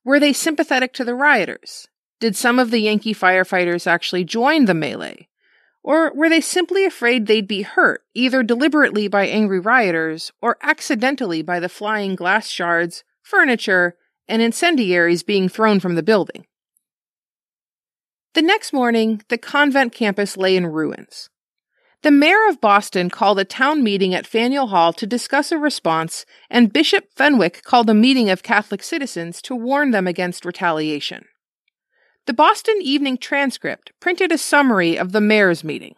Were 0.05 0.21
they 0.21 0.35
sympathetic 0.35 0.93
to 0.93 1.07
the 1.07 1.15
rioters? 1.15 1.89
Did 2.21 2.37
some 2.37 2.59
of 2.59 2.71
the 2.71 2.81
Yankee 2.81 3.15
firefighters 3.15 3.87
actually 3.87 4.25
join 4.25 4.67
the 4.67 4.75
melee? 4.75 5.29
Or 5.83 6.13
were 6.15 6.29
they 6.29 6.43
simply 6.43 6.85
afraid 6.85 7.27
they'd 7.27 7.49
be 7.49 7.63
hurt, 7.63 8.05
either 8.13 8.43
deliberately 8.43 9.09
by 9.09 9.27
angry 9.27 9.59
rioters 9.59 10.33
or 10.43 10.59
accidentally 10.61 11.41
by 11.41 11.61
the 11.61 11.71
flying 11.71 12.15
glass 12.15 12.47
shards, 12.47 13.05
furniture, 13.23 13.97
and 14.29 14.43
incendiaries 14.43 15.23
being 15.23 15.49
thrown 15.49 15.81
from 15.81 15.95
the 15.95 16.03
building? 16.03 16.45
The 18.35 18.43
next 18.43 18.73
morning, 18.73 19.23
the 19.29 19.37
convent 19.37 19.93
campus 19.93 20.39
lay 20.39 20.57
in 20.57 20.67
ruins. 20.67 21.29
The 22.01 22.11
mayor 22.11 22.49
of 22.49 22.61
Boston 22.61 23.11
called 23.11 23.39
a 23.39 23.45
town 23.45 23.85
meeting 23.85 24.15
at 24.15 24.27
Faneuil 24.27 24.69
Hall 24.69 24.93
to 24.95 25.07
discuss 25.07 25.53
a 25.53 25.59
response, 25.59 26.25
and 26.51 26.73
Bishop 26.73 27.05
Fenwick 27.15 27.63
called 27.63 27.91
a 27.91 27.95
meeting 27.95 28.31
of 28.31 28.43
Catholic 28.43 28.83
citizens 28.83 29.43
to 29.43 29.55
warn 29.55 29.91
them 29.91 30.07
against 30.07 30.47
retaliation. 30.47 31.27
The 32.27 32.33
Boston 32.33 32.77
Evening 32.81 33.19
Transcript 33.19 33.93
printed 34.01 34.33
a 34.33 34.39
summary 34.39 34.97
of 34.97 35.13
the 35.13 35.21
mayor's 35.21 35.63
meeting. 35.63 35.95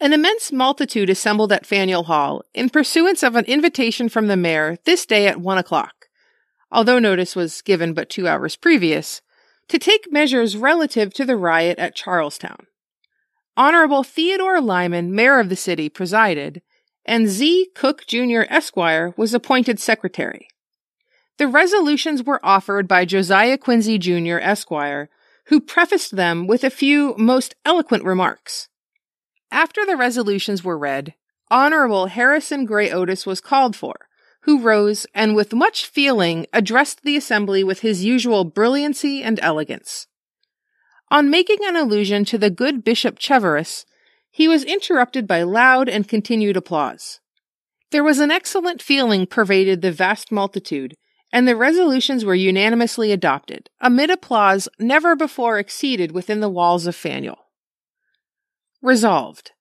An 0.00 0.12
immense 0.12 0.50
multitude 0.50 1.10
assembled 1.10 1.52
at 1.52 1.66
Faneuil 1.66 2.04
Hall 2.04 2.42
in 2.54 2.70
pursuance 2.70 3.22
of 3.22 3.36
an 3.36 3.44
invitation 3.44 4.08
from 4.08 4.26
the 4.26 4.36
mayor 4.36 4.78
this 4.84 5.04
day 5.04 5.28
at 5.28 5.40
one 5.40 5.58
o'clock, 5.58 6.06
although 6.72 6.98
notice 6.98 7.36
was 7.36 7.62
given 7.62 7.92
but 7.92 8.08
two 8.08 8.26
hours 8.26 8.56
previous, 8.56 9.20
to 9.72 9.78
take 9.78 10.12
measures 10.12 10.54
relative 10.54 11.14
to 11.14 11.24
the 11.24 11.34
riot 11.34 11.78
at 11.78 11.94
Charlestown. 11.94 12.66
Honorable 13.56 14.02
Theodore 14.02 14.60
Lyman, 14.60 15.14
mayor 15.14 15.40
of 15.40 15.48
the 15.48 15.56
city, 15.56 15.88
presided, 15.88 16.60
and 17.06 17.26
Z. 17.26 17.68
Cook 17.74 18.06
Jr. 18.06 18.42
Esquire 18.50 19.14
was 19.16 19.32
appointed 19.32 19.80
secretary. 19.80 20.46
The 21.38 21.48
resolutions 21.48 22.22
were 22.22 22.44
offered 22.44 22.86
by 22.86 23.06
Josiah 23.06 23.56
Quincy 23.56 23.96
Jr., 23.96 24.36
Esquire, 24.42 25.08
who 25.46 25.58
prefaced 25.58 26.16
them 26.16 26.46
with 26.46 26.64
a 26.64 26.68
few 26.68 27.14
most 27.16 27.54
eloquent 27.64 28.04
remarks. 28.04 28.68
After 29.50 29.86
the 29.86 29.96
resolutions 29.96 30.62
were 30.62 30.76
read, 30.76 31.14
Honorable 31.50 32.08
Harrison 32.08 32.66
Gray 32.66 32.90
Otis 32.90 33.24
was 33.24 33.40
called 33.40 33.74
for, 33.74 34.06
who 34.42 34.60
rose 34.60 35.06
and 35.14 35.34
with 35.34 35.52
much 35.52 35.86
feeling 35.86 36.46
addressed 36.52 37.02
the 37.02 37.16
assembly 37.16 37.62
with 37.62 37.80
his 37.80 38.04
usual 38.04 38.44
brilliancy 38.44 39.22
and 39.22 39.38
elegance. 39.40 40.06
On 41.10 41.30
making 41.30 41.58
an 41.62 41.76
allusion 41.76 42.24
to 42.26 42.38
the 42.38 42.50
good 42.50 42.84
Bishop 42.84 43.18
Cheverus, 43.18 43.84
he 44.30 44.48
was 44.48 44.64
interrupted 44.64 45.26
by 45.26 45.42
loud 45.42 45.88
and 45.88 46.08
continued 46.08 46.56
applause. 46.56 47.20
There 47.90 48.02
was 48.02 48.18
an 48.18 48.30
excellent 48.30 48.80
feeling 48.80 49.26
pervaded 49.26 49.82
the 49.82 49.92
vast 49.92 50.32
multitude, 50.32 50.96
and 51.30 51.46
the 51.46 51.54
resolutions 51.54 52.24
were 52.24 52.34
unanimously 52.34 53.12
adopted, 53.12 53.68
amid 53.80 54.10
applause 54.10 54.68
never 54.78 55.14
before 55.14 55.58
exceeded 55.58 56.12
within 56.12 56.40
the 56.40 56.48
walls 56.48 56.86
of 56.86 56.96
Faneuil. 56.96 57.38
Resolved, 58.80 59.52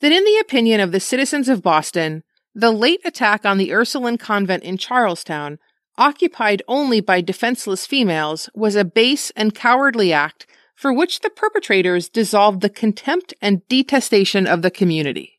that 0.00 0.12
in 0.12 0.24
the 0.24 0.38
opinion 0.38 0.80
of 0.80 0.92
the 0.92 1.00
citizens 1.00 1.48
of 1.48 1.62
Boston, 1.62 2.22
the 2.58 2.72
late 2.72 3.02
attack 3.04 3.44
on 3.44 3.58
the 3.58 3.70
Ursuline 3.70 4.16
convent 4.16 4.62
in 4.62 4.78
Charlestown, 4.78 5.58
occupied 5.98 6.62
only 6.66 7.02
by 7.02 7.20
defenseless 7.20 7.86
females, 7.86 8.48
was 8.54 8.74
a 8.74 8.84
base 8.84 9.30
and 9.36 9.54
cowardly 9.54 10.10
act 10.10 10.46
for 10.74 10.90
which 10.90 11.20
the 11.20 11.28
perpetrators 11.28 12.08
dissolved 12.08 12.62
the 12.62 12.70
contempt 12.70 13.34
and 13.42 13.66
detestation 13.68 14.46
of 14.46 14.62
the 14.62 14.70
community. 14.70 15.38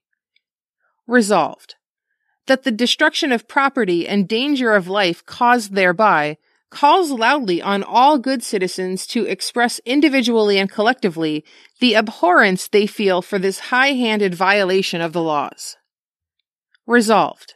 Resolved, 1.07 1.73
that 2.45 2.61
the 2.61 2.71
destruction 2.71 3.31
of 3.31 3.47
property 3.47 4.07
and 4.07 4.27
danger 4.27 4.73
of 4.73 4.87
life 4.87 5.25
caused 5.25 5.73
thereby 5.73 6.37
calls 6.69 7.09
loudly 7.09 7.59
on 7.63 7.81
all 7.81 8.19
good 8.19 8.43
citizens 8.43 9.07
to 9.07 9.25
express 9.25 9.79
individually 9.85 10.59
and 10.59 10.69
collectively 10.69 11.43
the 11.79 11.95
abhorrence 11.95 12.67
they 12.67 12.85
feel 12.85 13.23
for 13.23 13.39
this 13.39 13.59
high 13.59 13.93
handed 13.93 14.35
violation 14.35 15.01
of 15.01 15.13
the 15.13 15.23
laws. 15.23 15.77
Resolved 16.87 17.55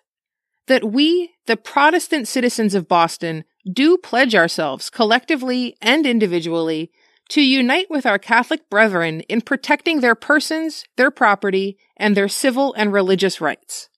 that 0.67 0.83
we, 0.83 1.33
the 1.47 1.57
Protestant 1.57 2.27
citizens 2.27 2.75
of 2.75 2.87
Boston, 2.87 3.43
do 3.71 3.97
pledge 3.97 4.35
ourselves 4.35 4.89
collectively 4.89 5.75
and 5.81 6.05
individually 6.05 6.91
to 7.29 7.41
unite 7.41 7.87
with 7.89 8.05
our 8.05 8.19
Catholic 8.19 8.69
brethren 8.69 9.21
in 9.21 9.41
protecting 9.41 10.01
their 10.01 10.15
persons, 10.15 10.83
their 10.97 11.09
property, 11.09 11.77
and 11.95 12.15
their 12.15 12.27
civil 12.27 12.73
and 12.73 12.91
religious 12.91 13.39
rights. 13.39 13.89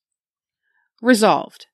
Resolved 1.01 1.65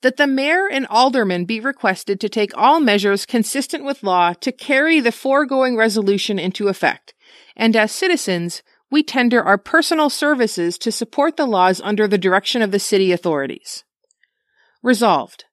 that 0.00 0.16
the 0.16 0.26
mayor 0.26 0.66
and 0.70 0.86
aldermen 0.88 1.44
be 1.44 1.60
requested 1.60 2.20
to 2.20 2.28
take 2.28 2.56
all 2.56 2.80
measures 2.80 3.24
consistent 3.24 3.84
with 3.84 4.02
law 4.02 4.32
to 4.34 4.52
carry 4.52 5.00
the 5.00 5.12
foregoing 5.12 5.76
resolution 5.76 6.38
into 6.38 6.68
effect, 6.68 7.14
and 7.56 7.76
as 7.76 7.92
citizens, 7.92 8.62
we 8.94 9.02
tender 9.02 9.42
our 9.42 9.58
personal 9.58 10.08
services 10.08 10.78
to 10.78 10.92
support 10.92 11.36
the 11.36 11.46
laws 11.46 11.80
under 11.80 12.06
the 12.06 12.16
direction 12.16 12.62
of 12.62 12.70
the 12.70 12.78
city 12.78 13.10
authorities. 13.10 13.82
Resolved 14.84 15.46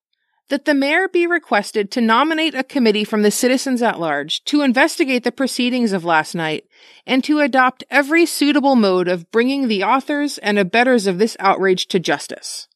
that 0.50 0.66
the 0.66 0.76
mayor 0.76 1.08
be 1.08 1.26
requested 1.26 1.90
to 1.90 2.02
nominate 2.02 2.54
a 2.54 2.64
committee 2.64 3.04
from 3.04 3.24
the 3.24 3.32
citizens 3.32 3.82
at 3.82 4.00
large 4.00 4.44
to 4.44 4.62
investigate 4.62 5.24
the 5.24 5.32
proceedings 5.32 5.92
of 5.92 6.06
last 6.06 6.36
night 6.36 6.66
and 7.08 7.24
to 7.24 7.40
adopt 7.40 7.84
every 7.90 8.28
suitable 8.28 8.76
mode 8.76 9.08
of 9.08 9.32
bringing 9.32 9.68
the 9.68 9.84
authors 9.84 10.38
and 10.38 10.60
abettors 10.60 11.08
of 11.08 11.18
this 11.18 11.36
outrage 11.40 11.88
to 11.88 12.00
justice. 12.00 12.68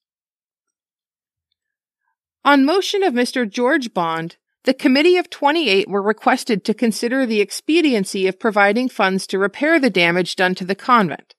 On 2.44 2.66
motion 2.66 3.04
of 3.04 3.14
Mr. 3.14 3.48
George 3.48 3.94
Bond, 3.94 4.38
the 4.66 4.74
Committee 4.74 5.18
of 5.18 5.30
28 5.30 5.88
were 5.88 6.02
requested 6.02 6.66
to 6.66 6.74
consider 6.74 7.26
the 7.26 7.40
expediency 7.40 8.28
of 8.28 8.40
providing 8.40 8.90
funds 8.90 9.28
to 9.28 9.40
repair 9.40 9.80
the 9.80 9.90
damage 9.90 10.36
done 10.36 10.56
to 10.56 10.66
the 10.66 10.76
convent. 10.76 11.36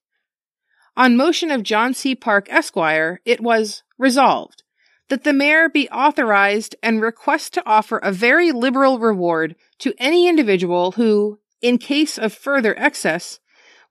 On 0.97 1.17
motion 1.17 1.51
of 1.51 1.63
John 1.63 1.93
C. 1.93 2.15
Park, 2.15 2.47
Esquire, 2.51 3.21
it 3.25 3.41
was 3.41 3.83
resolved 3.99 4.63
that 5.09 5.25
the 5.25 5.33
mayor 5.33 5.69
be 5.69 5.89
authorized 5.91 6.75
and 6.83 7.03
request 7.03 7.55
to 7.55 7.67
offer 7.67 7.99
a 7.99 8.13
very 8.13 8.53
liberal 8.53 8.99
reward 8.99 9.55
to 9.79 9.95
any 9.99 10.29
individual 10.29 10.93
who, 10.93 11.39
in 11.61 11.79
case 11.79 12.19
of 12.19 12.33
further 12.33 12.77
excess, 12.79 13.39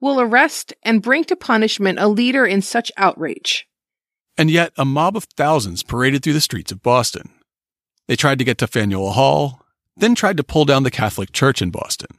will 0.01 0.19
arrest 0.19 0.73
and 0.83 1.01
bring 1.01 1.23
to 1.25 1.35
punishment 1.35 1.99
a 1.99 2.07
leader 2.07 2.45
in 2.45 2.61
such 2.61 2.91
outrage. 2.97 3.67
And 4.37 4.51
yet, 4.51 4.73
a 4.77 4.83
mob 4.83 5.15
of 5.15 5.23
thousands 5.23 5.83
paraded 5.83 6.23
through 6.23 6.33
the 6.33 6.41
streets 6.41 6.71
of 6.71 6.83
Boston. 6.83 7.29
They 8.07 8.15
tried 8.15 8.39
to 8.39 8.45
get 8.45 8.57
to 8.59 8.67
Faneuil 8.67 9.13
Hall, 9.13 9.65
then 9.97 10.15
tried 10.15 10.37
to 10.37 10.43
pull 10.43 10.65
down 10.65 10.83
the 10.83 10.91
Catholic 10.91 11.31
Church 11.31 11.61
in 11.61 11.71
Boston. 11.71 12.09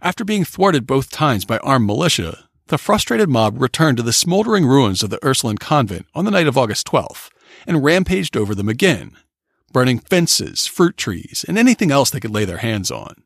After 0.00 0.24
being 0.24 0.44
thwarted 0.44 0.86
both 0.86 1.10
times 1.10 1.44
by 1.44 1.58
armed 1.58 1.86
militia, 1.86 2.48
the 2.68 2.78
frustrated 2.78 3.28
mob 3.28 3.60
returned 3.60 3.96
to 3.96 4.02
the 4.02 4.12
smoldering 4.12 4.64
ruins 4.64 5.02
of 5.02 5.10
the 5.10 5.18
Ursuline 5.24 5.58
convent 5.58 6.06
on 6.14 6.24
the 6.24 6.30
night 6.30 6.46
of 6.46 6.56
August 6.56 6.86
12th 6.86 7.28
and 7.66 7.82
rampaged 7.82 8.36
over 8.36 8.54
them 8.54 8.68
again, 8.68 9.16
burning 9.72 9.98
fences, 9.98 10.66
fruit 10.66 10.96
trees, 10.96 11.44
and 11.48 11.58
anything 11.58 11.90
else 11.90 12.10
they 12.10 12.20
could 12.20 12.30
lay 12.30 12.44
their 12.44 12.58
hands 12.58 12.90
on. 12.90 13.24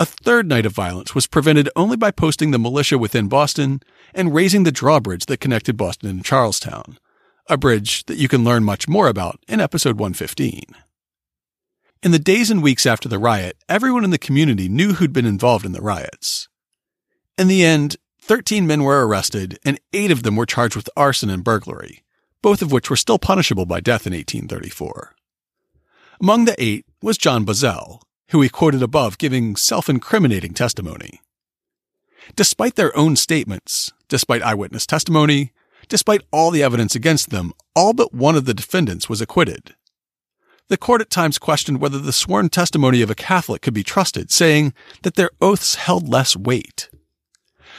A 0.00 0.06
third 0.06 0.48
night 0.48 0.64
of 0.64 0.72
violence 0.72 1.14
was 1.14 1.26
prevented 1.26 1.68
only 1.76 1.98
by 1.98 2.10
posting 2.10 2.50
the 2.50 2.58
militia 2.58 2.96
within 2.96 3.28
Boston 3.28 3.80
and 4.14 4.34
raising 4.34 4.62
the 4.62 4.72
drawbridge 4.72 5.26
that 5.26 5.40
connected 5.40 5.76
Boston 5.76 6.08
and 6.08 6.24
Charlestown, 6.24 6.98
a 7.50 7.58
bridge 7.58 8.04
that 8.06 8.16
you 8.16 8.28
can 8.28 8.44
learn 8.44 8.62
much 8.62 8.88
more 8.88 9.08
about 9.08 9.40
in 9.48 9.60
episode 9.60 9.98
115. 9.98 10.62
In 12.02 12.12
the 12.12 12.18
days 12.18 12.50
and 12.50 12.62
weeks 12.62 12.86
after 12.86 13.08
the 13.08 13.18
riot, 13.18 13.56
everyone 13.68 14.04
in 14.04 14.10
the 14.10 14.18
community 14.18 14.68
knew 14.68 14.94
who'd 14.94 15.12
been 15.12 15.26
involved 15.26 15.66
in 15.66 15.72
the 15.72 15.82
riots. 15.82 16.48
In 17.36 17.48
the 17.48 17.64
end, 17.64 17.96
13 18.20 18.66
men 18.66 18.84
were 18.84 19.06
arrested, 19.06 19.58
and 19.64 19.80
eight 19.92 20.12
of 20.12 20.22
them 20.22 20.36
were 20.36 20.46
charged 20.46 20.76
with 20.76 20.88
arson 20.96 21.28
and 21.28 21.42
burglary, 21.42 22.04
both 22.40 22.62
of 22.62 22.70
which 22.70 22.88
were 22.88 22.96
still 22.96 23.18
punishable 23.18 23.66
by 23.66 23.80
death 23.80 24.06
in 24.06 24.12
1834. 24.12 25.16
Among 26.20 26.44
the 26.44 26.54
eight 26.56 26.86
was 27.02 27.18
John 27.18 27.44
Buzzell, 27.44 28.00
who 28.28 28.38
we 28.38 28.48
quoted 28.48 28.82
above 28.82 29.18
giving 29.18 29.56
self 29.56 29.88
incriminating 29.88 30.54
testimony. 30.54 31.20
Despite 32.36 32.76
their 32.76 32.96
own 32.96 33.16
statements, 33.16 33.92
despite 34.08 34.42
eyewitness 34.42 34.86
testimony, 34.86 35.52
despite 35.90 36.22
all 36.32 36.50
the 36.50 36.62
evidence 36.62 36.94
against 36.94 37.28
them, 37.28 37.52
all 37.76 37.92
but 37.92 38.14
one 38.14 38.36
of 38.36 38.46
the 38.46 38.54
defendants 38.54 39.10
was 39.10 39.20
acquitted. 39.20 39.74
The 40.68 40.78
court 40.78 41.00
at 41.00 41.10
times 41.10 41.36
questioned 41.36 41.80
whether 41.80 41.98
the 41.98 42.12
sworn 42.12 42.48
testimony 42.48 43.02
of 43.02 43.10
a 43.10 43.14
Catholic 43.14 43.60
could 43.60 43.74
be 43.74 43.82
trusted, 43.82 44.30
saying 44.30 44.72
that 45.02 45.16
their 45.16 45.30
oaths 45.42 45.74
held 45.74 46.08
less 46.08 46.36
weight. 46.36 46.88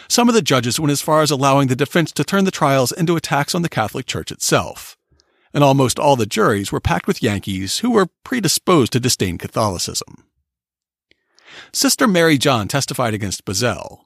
Some 0.09 0.27
of 0.27 0.35
the 0.35 0.41
judges 0.41 0.77
went 0.77 0.91
as 0.91 1.01
far 1.01 1.21
as 1.21 1.31
allowing 1.31 1.69
the 1.69 1.75
defense 1.75 2.11
to 2.11 2.25
turn 2.25 2.43
the 2.43 2.51
trials 2.51 2.91
into 2.91 3.15
attacks 3.15 3.55
on 3.55 3.61
the 3.61 3.69
Catholic 3.69 4.05
Church 4.05 4.29
itself. 4.29 4.97
And 5.53 5.63
almost 5.63 5.99
all 5.99 6.17
the 6.17 6.25
juries 6.25 6.71
were 6.71 6.81
packed 6.81 7.07
with 7.07 7.23
Yankees 7.23 7.79
who 7.79 7.91
were 7.91 8.07
predisposed 8.25 8.91
to 8.91 8.99
disdain 8.99 9.37
Catholicism. 9.37 10.25
Sister 11.71 12.07
Mary 12.07 12.37
John 12.37 12.67
testified 12.67 13.13
against 13.13 13.45
Buzzell. 13.45 14.01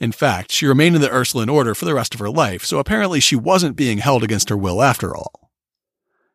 In 0.00 0.12
fact, 0.12 0.50
she 0.50 0.66
remained 0.66 0.96
in 0.96 1.02
the 1.02 1.12
Ursuline 1.12 1.48
order 1.48 1.74
for 1.74 1.84
the 1.84 1.94
rest 1.94 2.14
of 2.14 2.20
her 2.20 2.30
life, 2.30 2.64
so 2.64 2.78
apparently 2.78 3.20
she 3.20 3.36
wasn't 3.36 3.76
being 3.76 3.98
held 3.98 4.22
against 4.22 4.48
her 4.48 4.56
will 4.56 4.82
after 4.82 5.16
all. 5.16 5.50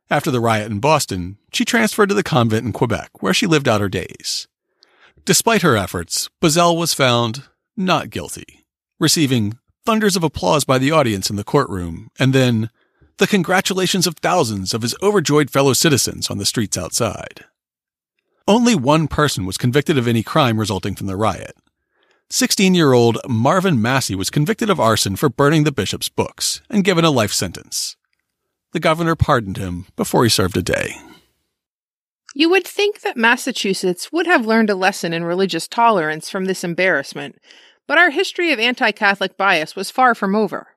After 0.10 0.32
the 0.32 0.40
riot 0.40 0.72
in 0.72 0.80
Boston, 0.80 1.38
she 1.54 1.66
transferred 1.66 2.10
to 2.10 2.16
the 2.16 2.24
convent 2.24 2.66
in 2.66 2.74
Quebec, 2.74 3.22
where 3.22 3.34
she 3.34 3.46
lived 3.46 3.68
out 3.68 3.82
her 3.82 3.90
days. 3.90 4.48
Despite 5.26 5.62
her 5.62 5.78
efforts, 5.78 6.30
Buzzell 6.42 6.78
was 6.78 6.94
found 6.94 7.44
not 7.78 8.10
guilty, 8.10 8.66
receiving 9.00 9.60
thunders 9.86 10.16
of 10.16 10.24
applause 10.24 10.66
by 10.66 10.78
the 10.78 10.92
audience 10.92 11.30
in 11.30 11.36
the 11.36 11.44
courtroom, 11.44 12.10
and 12.18 12.34
then 12.34 12.70
the 13.18 13.28
congratulations 13.28 14.08
of 14.08 14.16
thousands 14.16 14.74
of 14.74 14.82
his 14.82 14.96
overjoyed 15.02 15.52
fellow 15.52 15.74
citizens 15.74 16.30
on 16.30 16.38
the 16.38 16.46
streets 16.46 16.78
outside. 16.78 17.46
Only 18.48 18.74
one 18.74 19.08
person 19.08 19.46
was 19.46 19.58
convicted 19.58 19.98
of 19.98 20.08
any 20.08 20.24
crime 20.24 20.60
resulting 20.60 20.96
from 20.96 21.08
the 21.08 21.18
riot. 21.18 21.56
16 22.32 22.76
year 22.76 22.94
old 22.94 23.18
Marvin 23.28 23.82
Marcy 23.82 24.14
was 24.14 24.30
convicted 24.30 24.70
of 24.70 24.80
arson 24.80 25.16
for 25.16 25.30
burning 25.30 25.64
the 25.64 25.72
bishop's 25.72 26.10
books 26.10 26.62
and 26.70 26.84
given 26.84 27.04
a 27.04 27.10
life 27.10 27.32
sentence. 27.32 27.98
The 28.72 28.80
governor 28.80 29.16
pardoned 29.16 29.58
him 29.58 29.88
before 29.96 30.24
he 30.24 30.30
served 30.30 30.56
a 30.56 30.62
day. 30.62 30.94
You 32.36 32.52
would 32.52 32.68
think 32.68 33.02
that 33.02 33.18
Massachusetts 33.18 34.12
would 34.12 34.28
have 34.28 34.46
learned 34.46 34.70
a 34.70 34.76
lesson 34.76 35.12
in 35.12 35.24
religious 35.24 35.68
tolerance 35.68 36.30
from 36.30 36.46
this 36.46 36.64
embarrassment, 36.64 37.40
but 37.88 37.98
our 37.98 38.12
history 38.12 38.54
of 38.54 38.60
anti 38.60 38.92
Catholic 38.92 39.36
bias 39.36 39.76
was 39.76 39.90
far 39.90 40.14
from 40.14 40.36
over. 40.36 40.68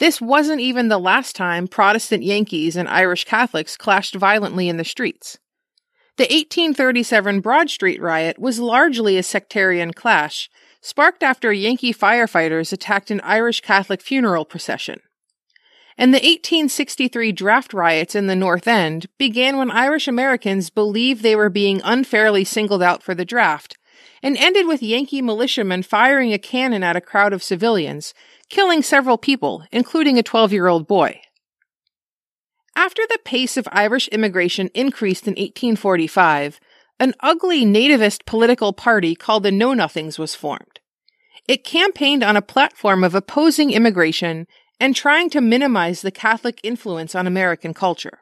This 0.00 0.20
wasn't 0.20 0.60
even 0.60 0.88
the 0.88 0.98
last 0.98 1.36
time 1.36 1.68
Protestant 1.68 2.24
Yankees 2.24 2.74
and 2.74 2.88
Irish 2.88 3.24
Catholics 3.26 3.76
clashed 3.76 4.16
violently 4.16 4.68
in 4.68 4.76
the 4.76 4.82
streets. 4.82 5.38
The 6.16 6.24
1837 6.24 7.40
Broad 7.40 7.70
Street 7.70 8.02
riot 8.02 8.40
was 8.40 8.58
largely 8.58 9.16
a 9.16 9.22
sectarian 9.22 9.92
clash, 9.92 10.50
sparked 10.84 11.22
after 11.22 11.50
Yankee 11.50 11.94
firefighters 11.94 12.70
attacked 12.70 13.10
an 13.10 13.22
Irish 13.22 13.62
Catholic 13.62 14.02
funeral 14.02 14.44
procession. 14.44 15.00
And 15.96 16.12
the 16.12 16.18
1863 16.18 17.32
draft 17.32 17.72
riots 17.72 18.14
in 18.14 18.26
the 18.26 18.36
North 18.36 18.68
End 18.68 19.06
began 19.16 19.56
when 19.56 19.70
Irish 19.70 20.06
Americans 20.06 20.68
believed 20.68 21.22
they 21.22 21.36
were 21.36 21.48
being 21.48 21.80
unfairly 21.84 22.44
singled 22.44 22.82
out 22.82 23.02
for 23.02 23.14
the 23.14 23.24
draft, 23.24 23.78
and 24.22 24.36
ended 24.36 24.66
with 24.66 24.82
Yankee 24.82 25.22
militiamen 25.22 25.82
firing 25.82 26.34
a 26.34 26.38
cannon 26.38 26.82
at 26.82 26.96
a 26.96 27.00
crowd 27.00 27.32
of 27.32 27.42
civilians, 27.42 28.12
killing 28.50 28.82
several 28.82 29.16
people, 29.16 29.64
including 29.72 30.18
a 30.18 30.22
12 30.22 30.52
year 30.52 30.66
old 30.66 30.86
boy. 30.86 31.18
After 32.76 33.02
the 33.08 33.20
pace 33.24 33.56
of 33.56 33.68
Irish 33.72 34.08
immigration 34.08 34.68
increased 34.74 35.26
in 35.26 35.32
1845, 35.32 36.60
an 36.98 37.14
ugly 37.20 37.64
nativist 37.64 38.24
political 38.24 38.72
party 38.72 39.14
called 39.14 39.42
the 39.42 39.52
Know 39.52 39.74
Nothings 39.74 40.18
was 40.18 40.34
formed. 40.34 40.80
It 41.46 41.64
campaigned 41.64 42.22
on 42.22 42.36
a 42.36 42.42
platform 42.42 43.04
of 43.04 43.14
opposing 43.14 43.70
immigration 43.70 44.46
and 44.80 44.96
trying 44.96 45.30
to 45.30 45.40
minimize 45.40 46.02
the 46.02 46.10
Catholic 46.10 46.60
influence 46.62 47.14
on 47.14 47.26
American 47.26 47.74
culture. 47.74 48.18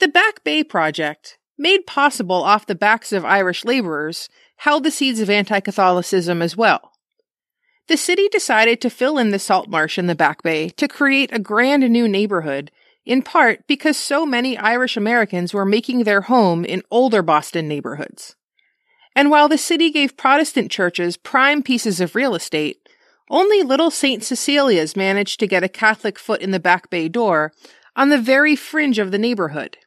The 0.00 0.08
Back 0.08 0.44
Bay 0.44 0.62
Project, 0.64 1.38
made 1.58 1.86
possible 1.86 2.42
off 2.42 2.66
the 2.66 2.74
backs 2.74 3.12
of 3.12 3.24
Irish 3.24 3.64
laborers, 3.64 4.28
held 4.56 4.84
the 4.84 4.90
seeds 4.90 5.20
of 5.20 5.30
anti 5.30 5.60
Catholicism 5.60 6.42
as 6.42 6.56
well. 6.56 6.92
The 7.88 7.96
city 7.96 8.28
decided 8.28 8.80
to 8.80 8.90
fill 8.90 9.16
in 9.16 9.30
the 9.30 9.38
salt 9.38 9.68
marsh 9.68 9.98
in 9.98 10.06
the 10.06 10.14
Back 10.14 10.42
Bay 10.42 10.70
to 10.70 10.88
create 10.88 11.30
a 11.32 11.38
grand 11.38 11.88
new 11.88 12.08
neighborhood, 12.08 12.70
in 13.06 13.22
part 13.22 13.66
because 13.66 13.96
so 13.96 14.26
many 14.26 14.58
Irish 14.58 14.96
Americans 14.96 15.54
were 15.54 15.64
making 15.64 16.02
their 16.02 16.22
home 16.22 16.64
in 16.64 16.82
older 16.90 17.22
Boston 17.22 17.68
neighborhoods. 17.68 18.34
And 19.14 19.30
while 19.30 19.48
the 19.48 19.56
city 19.56 19.90
gave 19.90 20.16
Protestant 20.16 20.70
churches 20.70 21.16
prime 21.16 21.62
pieces 21.62 22.00
of 22.00 22.14
real 22.14 22.34
estate, 22.34 22.86
only 23.30 23.62
Little 23.62 23.90
St. 23.90 24.22
Cecilia's 24.22 24.96
managed 24.96 25.40
to 25.40 25.46
get 25.46 25.64
a 25.64 25.68
Catholic 25.68 26.18
foot 26.18 26.42
in 26.42 26.50
the 26.50 26.60
Back 26.60 26.90
Bay 26.90 27.08
door 27.08 27.52
on 27.94 28.10
the 28.10 28.20
very 28.20 28.54
fringe 28.54 28.98
of 28.98 29.10
the 29.10 29.18
neighborhood. 29.18 29.78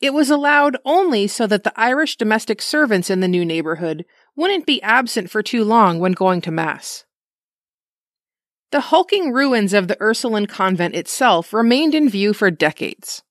It 0.00 0.14
was 0.14 0.30
allowed 0.30 0.76
only 0.84 1.26
so 1.26 1.46
that 1.46 1.64
the 1.64 1.72
Irish 1.78 2.16
domestic 2.16 2.62
servants 2.62 3.10
in 3.10 3.20
the 3.20 3.28
new 3.28 3.44
neighborhood 3.44 4.04
wouldn't 4.36 4.66
be 4.66 4.82
absent 4.82 5.30
for 5.30 5.42
too 5.42 5.64
long 5.64 5.98
when 5.98 6.12
going 6.12 6.40
to 6.42 6.50
Mass. 6.50 7.05
The 8.72 8.80
hulking 8.80 9.32
ruins 9.32 9.72
of 9.72 9.88
the 9.88 10.00
Ursuline 10.00 10.46
convent 10.46 10.94
itself 10.94 11.52
remained 11.52 11.94
in 11.94 12.08
view 12.08 12.32
for 12.32 12.50
decades. 12.50 13.22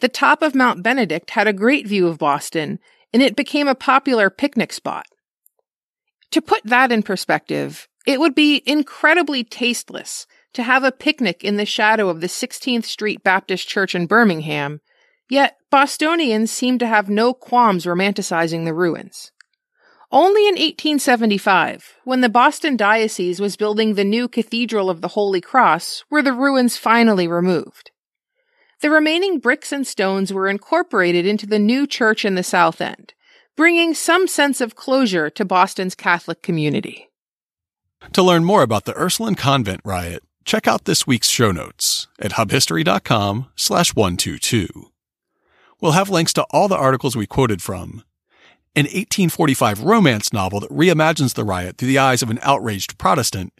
The 0.00 0.08
top 0.08 0.40
of 0.42 0.54
Mount 0.54 0.82
Benedict 0.82 1.30
had 1.30 1.46
a 1.46 1.52
great 1.52 1.86
view 1.86 2.08
of 2.08 2.18
Boston, 2.18 2.78
and 3.12 3.22
it 3.22 3.36
became 3.36 3.68
a 3.68 3.74
popular 3.74 4.30
picnic 4.30 4.72
spot. 4.72 5.06
To 6.30 6.40
put 6.40 6.62
that 6.64 6.90
in 6.90 7.02
perspective, 7.02 7.88
it 8.06 8.18
would 8.20 8.34
be 8.34 8.62
incredibly 8.64 9.44
tasteless 9.44 10.26
to 10.54 10.62
have 10.62 10.84
a 10.84 10.92
picnic 10.92 11.44
in 11.44 11.56
the 11.56 11.66
shadow 11.66 12.08
of 12.08 12.20
the 12.20 12.26
16th 12.26 12.84
Street 12.84 13.22
Baptist 13.22 13.68
Church 13.68 13.94
in 13.94 14.06
Birmingham, 14.06 14.80
yet 15.28 15.56
Bostonians 15.70 16.50
seem 16.50 16.78
to 16.78 16.86
have 16.86 17.08
no 17.08 17.34
qualms 17.34 17.84
romanticizing 17.84 18.64
the 18.64 18.74
ruins. 18.74 19.32
Only 20.12 20.48
in 20.48 20.54
1875, 20.54 21.94
when 22.02 22.20
the 22.20 22.28
Boston 22.28 22.76
Diocese 22.76 23.38
was 23.38 23.56
building 23.56 23.94
the 23.94 24.02
new 24.02 24.26
Cathedral 24.26 24.90
of 24.90 25.02
the 25.02 25.08
Holy 25.08 25.40
Cross, 25.40 26.02
were 26.10 26.20
the 26.20 26.32
ruins 26.32 26.76
finally 26.76 27.28
removed. 27.28 27.92
The 28.80 28.90
remaining 28.90 29.38
bricks 29.38 29.70
and 29.70 29.86
stones 29.86 30.32
were 30.32 30.48
incorporated 30.48 31.26
into 31.26 31.46
the 31.46 31.60
new 31.60 31.86
church 31.86 32.24
in 32.24 32.34
the 32.34 32.42
South 32.42 32.80
End, 32.80 33.14
bringing 33.56 33.94
some 33.94 34.26
sense 34.26 34.60
of 34.60 34.74
closure 34.74 35.30
to 35.30 35.44
Boston's 35.44 35.94
Catholic 35.94 36.42
community. 36.42 37.08
To 38.12 38.22
learn 38.22 38.42
more 38.42 38.62
about 38.62 38.86
the 38.86 38.98
Ursuline 38.98 39.36
Convent 39.36 39.80
riot, 39.84 40.24
check 40.44 40.66
out 40.66 40.86
this 40.86 41.06
week's 41.06 41.28
show 41.28 41.52
notes 41.52 42.08
at 42.18 42.32
hubhistory.com 42.32 43.46
slash 43.54 43.94
122. 43.94 44.90
We'll 45.80 45.92
have 45.92 46.10
links 46.10 46.32
to 46.32 46.46
all 46.50 46.66
the 46.66 46.76
articles 46.76 47.14
we 47.14 47.28
quoted 47.28 47.62
from, 47.62 48.02
an 48.76 48.84
1845 48.84 49.82
romance 49.82 50.32
novel 50.32 50.60
that 50.60 50.70
reimagines 50.70 51.34
the 51.34 51.44
riot 51.44 51.76
through 51.76 51.88
the 51.88 51.98
eyes 51.98 52.22
of 52.22 52.30
an 52.30 52.38
outraged 52.42 52.98
Protestant, 52.98 53.52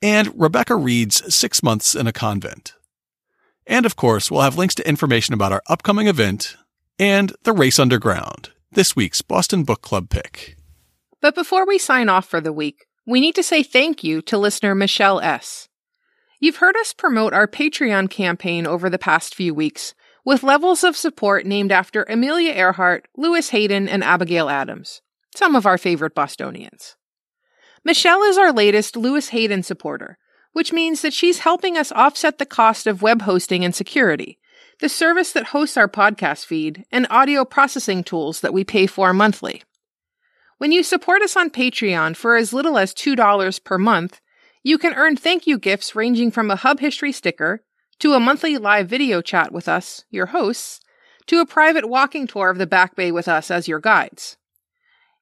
and 0.00 0.32
Rebecca 0.40 0.76
Reed's 0.76 1.34
Six 1.34 1.62
Months 1.62 1.94
in 1.94 2.06
a 2.06 2.12
Convent. 2.12 2.74
And 3.66 3.86
of 3.86 3.96
course, 3.96 4.30
we'll 4.30 4.42
have 4.42 4.58
links 4.58 4.74
to 4.76 4.88
information 4.88 5.34
about 5.34 5.52
our 5.52 5.62
upcoming 5.68 6.06
event 6.06 6.56
and 6.98 7.32
the 7.42 7.52
Race 7.52 7.78
Underground, 7.78 8.50
this 8.70 8.94
week's 8.94 9.22
Boston 9.22 9.64
Book 9.64 9.82
Club 9.82 10.10
pick. 10.10 10.56
But 11.20 11.34
before 11.34 11.66
we 11.66 11.78
sign 11.78 12.08
off 12.08 12.26
for 12.26 12.40
the 12.40 12.52
week, 12.52 12.86
we 13.06 13.20
need 13.20 13.34
to 13.36 13.42
say 13.42 13.62
thank 13.62 14.04
you 14.04 14.22
to 14.22 14.38
listener 14.38 14.74
Michelle 14.74 15.20
S. 15.20 15.68
You've 16.40 16.56
heard 16.56 16.76
us 16.76 16.92
promote 16.92 17.32
our 17.32 17.46
Patreon 17.46 18.10
campaign 18.10 18.66
over 18.66 18.90
the 18.90 18.98
past 18.98 19.34
few 19.34 19.54
weeks, 19.54 19.94
with 20.24 20.42
levels 20.42 20.84
of 20.84 20.96
support 20.96 21.46
named 21.46 21.72
after 21.72 22.04
Amelia 22.04 22.52
Earhart, 22.52 23.08
Lewis 23.16 23.50
Hayden, 23.50 23.88
and 23.88 24.04
Abigail 24.04 24.48
Adams, 24.48 25.02
some 25.34 25.56
of 25.56 25.66
our 25.66 25.78
favorite 25.78 26.14
Bostonians. 26.14 26.96
Michelle 27.84 28.22
is 28.22 28.38
our 28.38 28.52
latest 28.52 28.96
Lewis 28.96 29.30
Hayden 29.30 29.62
supporter, 29.62 30.18
which 30.52 30.72
means 30.72 31.02
that 31.02 31.12
she's 31.12 31.40
helping 31.40 31.76
us 31.76 31.90
offset 31.92 32.38
the 32.38 32.46
cost 32.46 32.86
of 32.86 33.02
web 33.02 33.22
hosting 33.22 33.64
and 33.64 33.74
security, 33.74 34.38
the 34.80 34.88
service 34.88 35.32
that 35.32 35.46
hosts 35.46 35.76
our 35.76 35.88
podcast 35.88 36.44
feed, 36.44 36.84
and 36.92 37.06
audio 37.10 37.44
processing 37.44 38.04
tools 38.04 38.40
that 38.40 38.52
we 38.52 38.62
pay 38.62 38.86
for 38.86 39.12
monthly. 39.12 39.62
When 40.58 40.70
you 40.70 40.84
support 40.84 41.22
us 41.22 41.36
on 41.36 41.50
Patreon 41.50 42.14
for 42.14 42.36
as 42.36 42.52
little 42.52 42.78
as 42.78 42.94
$2 42.94 43.64
per 43.64 43.78
month, 43.78 44.20
you 44.62 44.78
can 44.78 44.94
earn 44.94 45.16
thank 45.16 45.46
you 45.46 45.58
gifts 45.58 45.96
ranging 45.96 46.30
from 46.30 46.50
a 46.50 46.56
Hub 46.56 46.78
History 46.78 47.10
sticker 47.10 47.64
to 47.98 48.14
a 48.14 48.20
monthly 48.20 48.58
live 48.58 48.88
video 48.88 49.20
chat 49.20 49.52
with 49.52 49.68
us, 49.68 50.04
your 50.10 50.26
hosts, 50.26 50.80
to 51.26 51.40
a 51.40 51.46
private 51.46 51.88
walking 51.88 52.26
tour 52.26 52.50
of 52.50 52.58
the 52.58 52.66
Back 52.66 52.96
Bay 52.96 53.12
with 53.12 53.28
us 53.28 53.50
as 53.50 53.68
your 53.68 53.80
guides. 53.80 54.36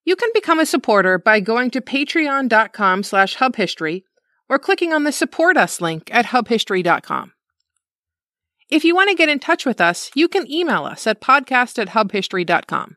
You 0.05 0.17
can 0.17 0.31
become 0.33 0.59
a 0.59 0.67
supporter 0.67 1.19
by 1.19 1.41
going 1.41 1.71
to 1.71 1.81
patreon.com 1.81 3.03
slash 3.03 3.37
hubhistory 3.37 4.05
or 4.49 4.59
clicking 4.59 4.93
on 4.93 5.05
the 5.05 5.13
support 5.13 5.57
us 5.57 5.81
link 5.81 6.09
at 6.13 6.27
hubhistory.com. 6.27 7.33
If 8.71 8.85
you 8.85 8.95
want 8.95 9.11
to 9.11 9.17
get 9.17 9.29
in 9.29 9.41
touch 9.41 9.67
with 9.67 9.81
us, 9.81 10.11
you 10.15 10.29
can 10.29 10.51
email 10.51 10.85
us 10.85 11.07
at 11.07 11.21
podcast 11.21 11.79
at 11.79 11.89
hubhistory.com. 11.89 12.97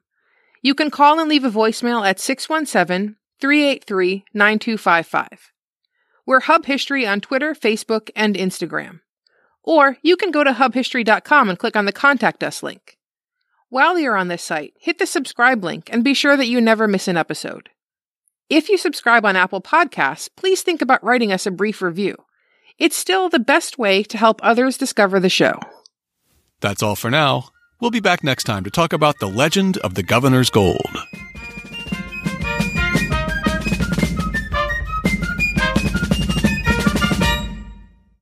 You 0.62 0.76
can 0.76 0.92
call 0.92 1.20
and 1.20 1.28
leave 1.28 1.44
a 1.44 1.52
voicemail 1.52 2.08
at 2.08 2.20
617 2.20 3.18
383 3.42 4.26
9255. 4.34 5.52
We're 6.26 6.40
Hub 6.42 6.66
History 6.66 7.06
on 7.06 7.20
Twitter, 7.20 7.54
Facebook, 7.54 8.10
and 8.16 8.36
Instagram. 8.36 9.02
Or 9.64 9.98
you 10.02 10.18
can 10.18 10.32
go 10.32 10.44
to 10.44 10.52
hubhistory.com 10.52 11.50
and 11.50 11.58
click 11.58 11.76
on 11.76 11.86
the 11.86 11.92
Contact 11.92 12.44
Us 12.44 12.62
link. 12.62 12.98
While 13.70 13.98
you're 13.98 14.18
on 14.18 14.28
this 14.28 14.44
site, 14.44 14.74
hit 14.80 15.00
the 15.00 15.08
subscribe 15.08 15.64
link 15.64 15.90
and 15.92 16.04
be 16.04 16.14
sure 16.14 16.38
that 16.38 16.48
you 16.48 16.62
never 16.62 16.88
miss 16.88 17.08
an 17.08 17.18
episode. 17.18 17.70
If 18.50 18.70
you 18.70 18.78
subscribe 18.78 19.26
on 19.26 19.36
Apple 19.36 19.62
Podcasts, 19.62 20.30
please 20.36 20.62
think 20.62 20.82
about 20.82 21.04
writing 21.04 21.32
us 21.32 21.48
a 21.48 21.52
brief 21.52 21.82
review. 21.82 22.18
It's 22.78 22.96
still 22.96 23.30
the 23.30 23.40
best 23.40 23.78
way 23.78 24.04
to 24.04 24.18
help 24.18 24.42
others 24.44 24.78
discover 24.78 25.20
the 25.20 25.30
show. 25.30 25.60
That's 26.60 26.84
all 26.84 26.96
for 26.96 27.10
now. 27.10 27.50
We'll 27.80 27.92
be 27.92 28.00
back 28.00 28.24
next 28.24 28.44
time 28.44 28.64
to 28.64 28.72
talk 28.72 28.94
about 28.94 29.20
the 29.20 29.28
legend 29.28 29.78
of 29.78 29.96
the 29.96 30.04
Governor's 30.04 30.50
Gold. 30.50 30.98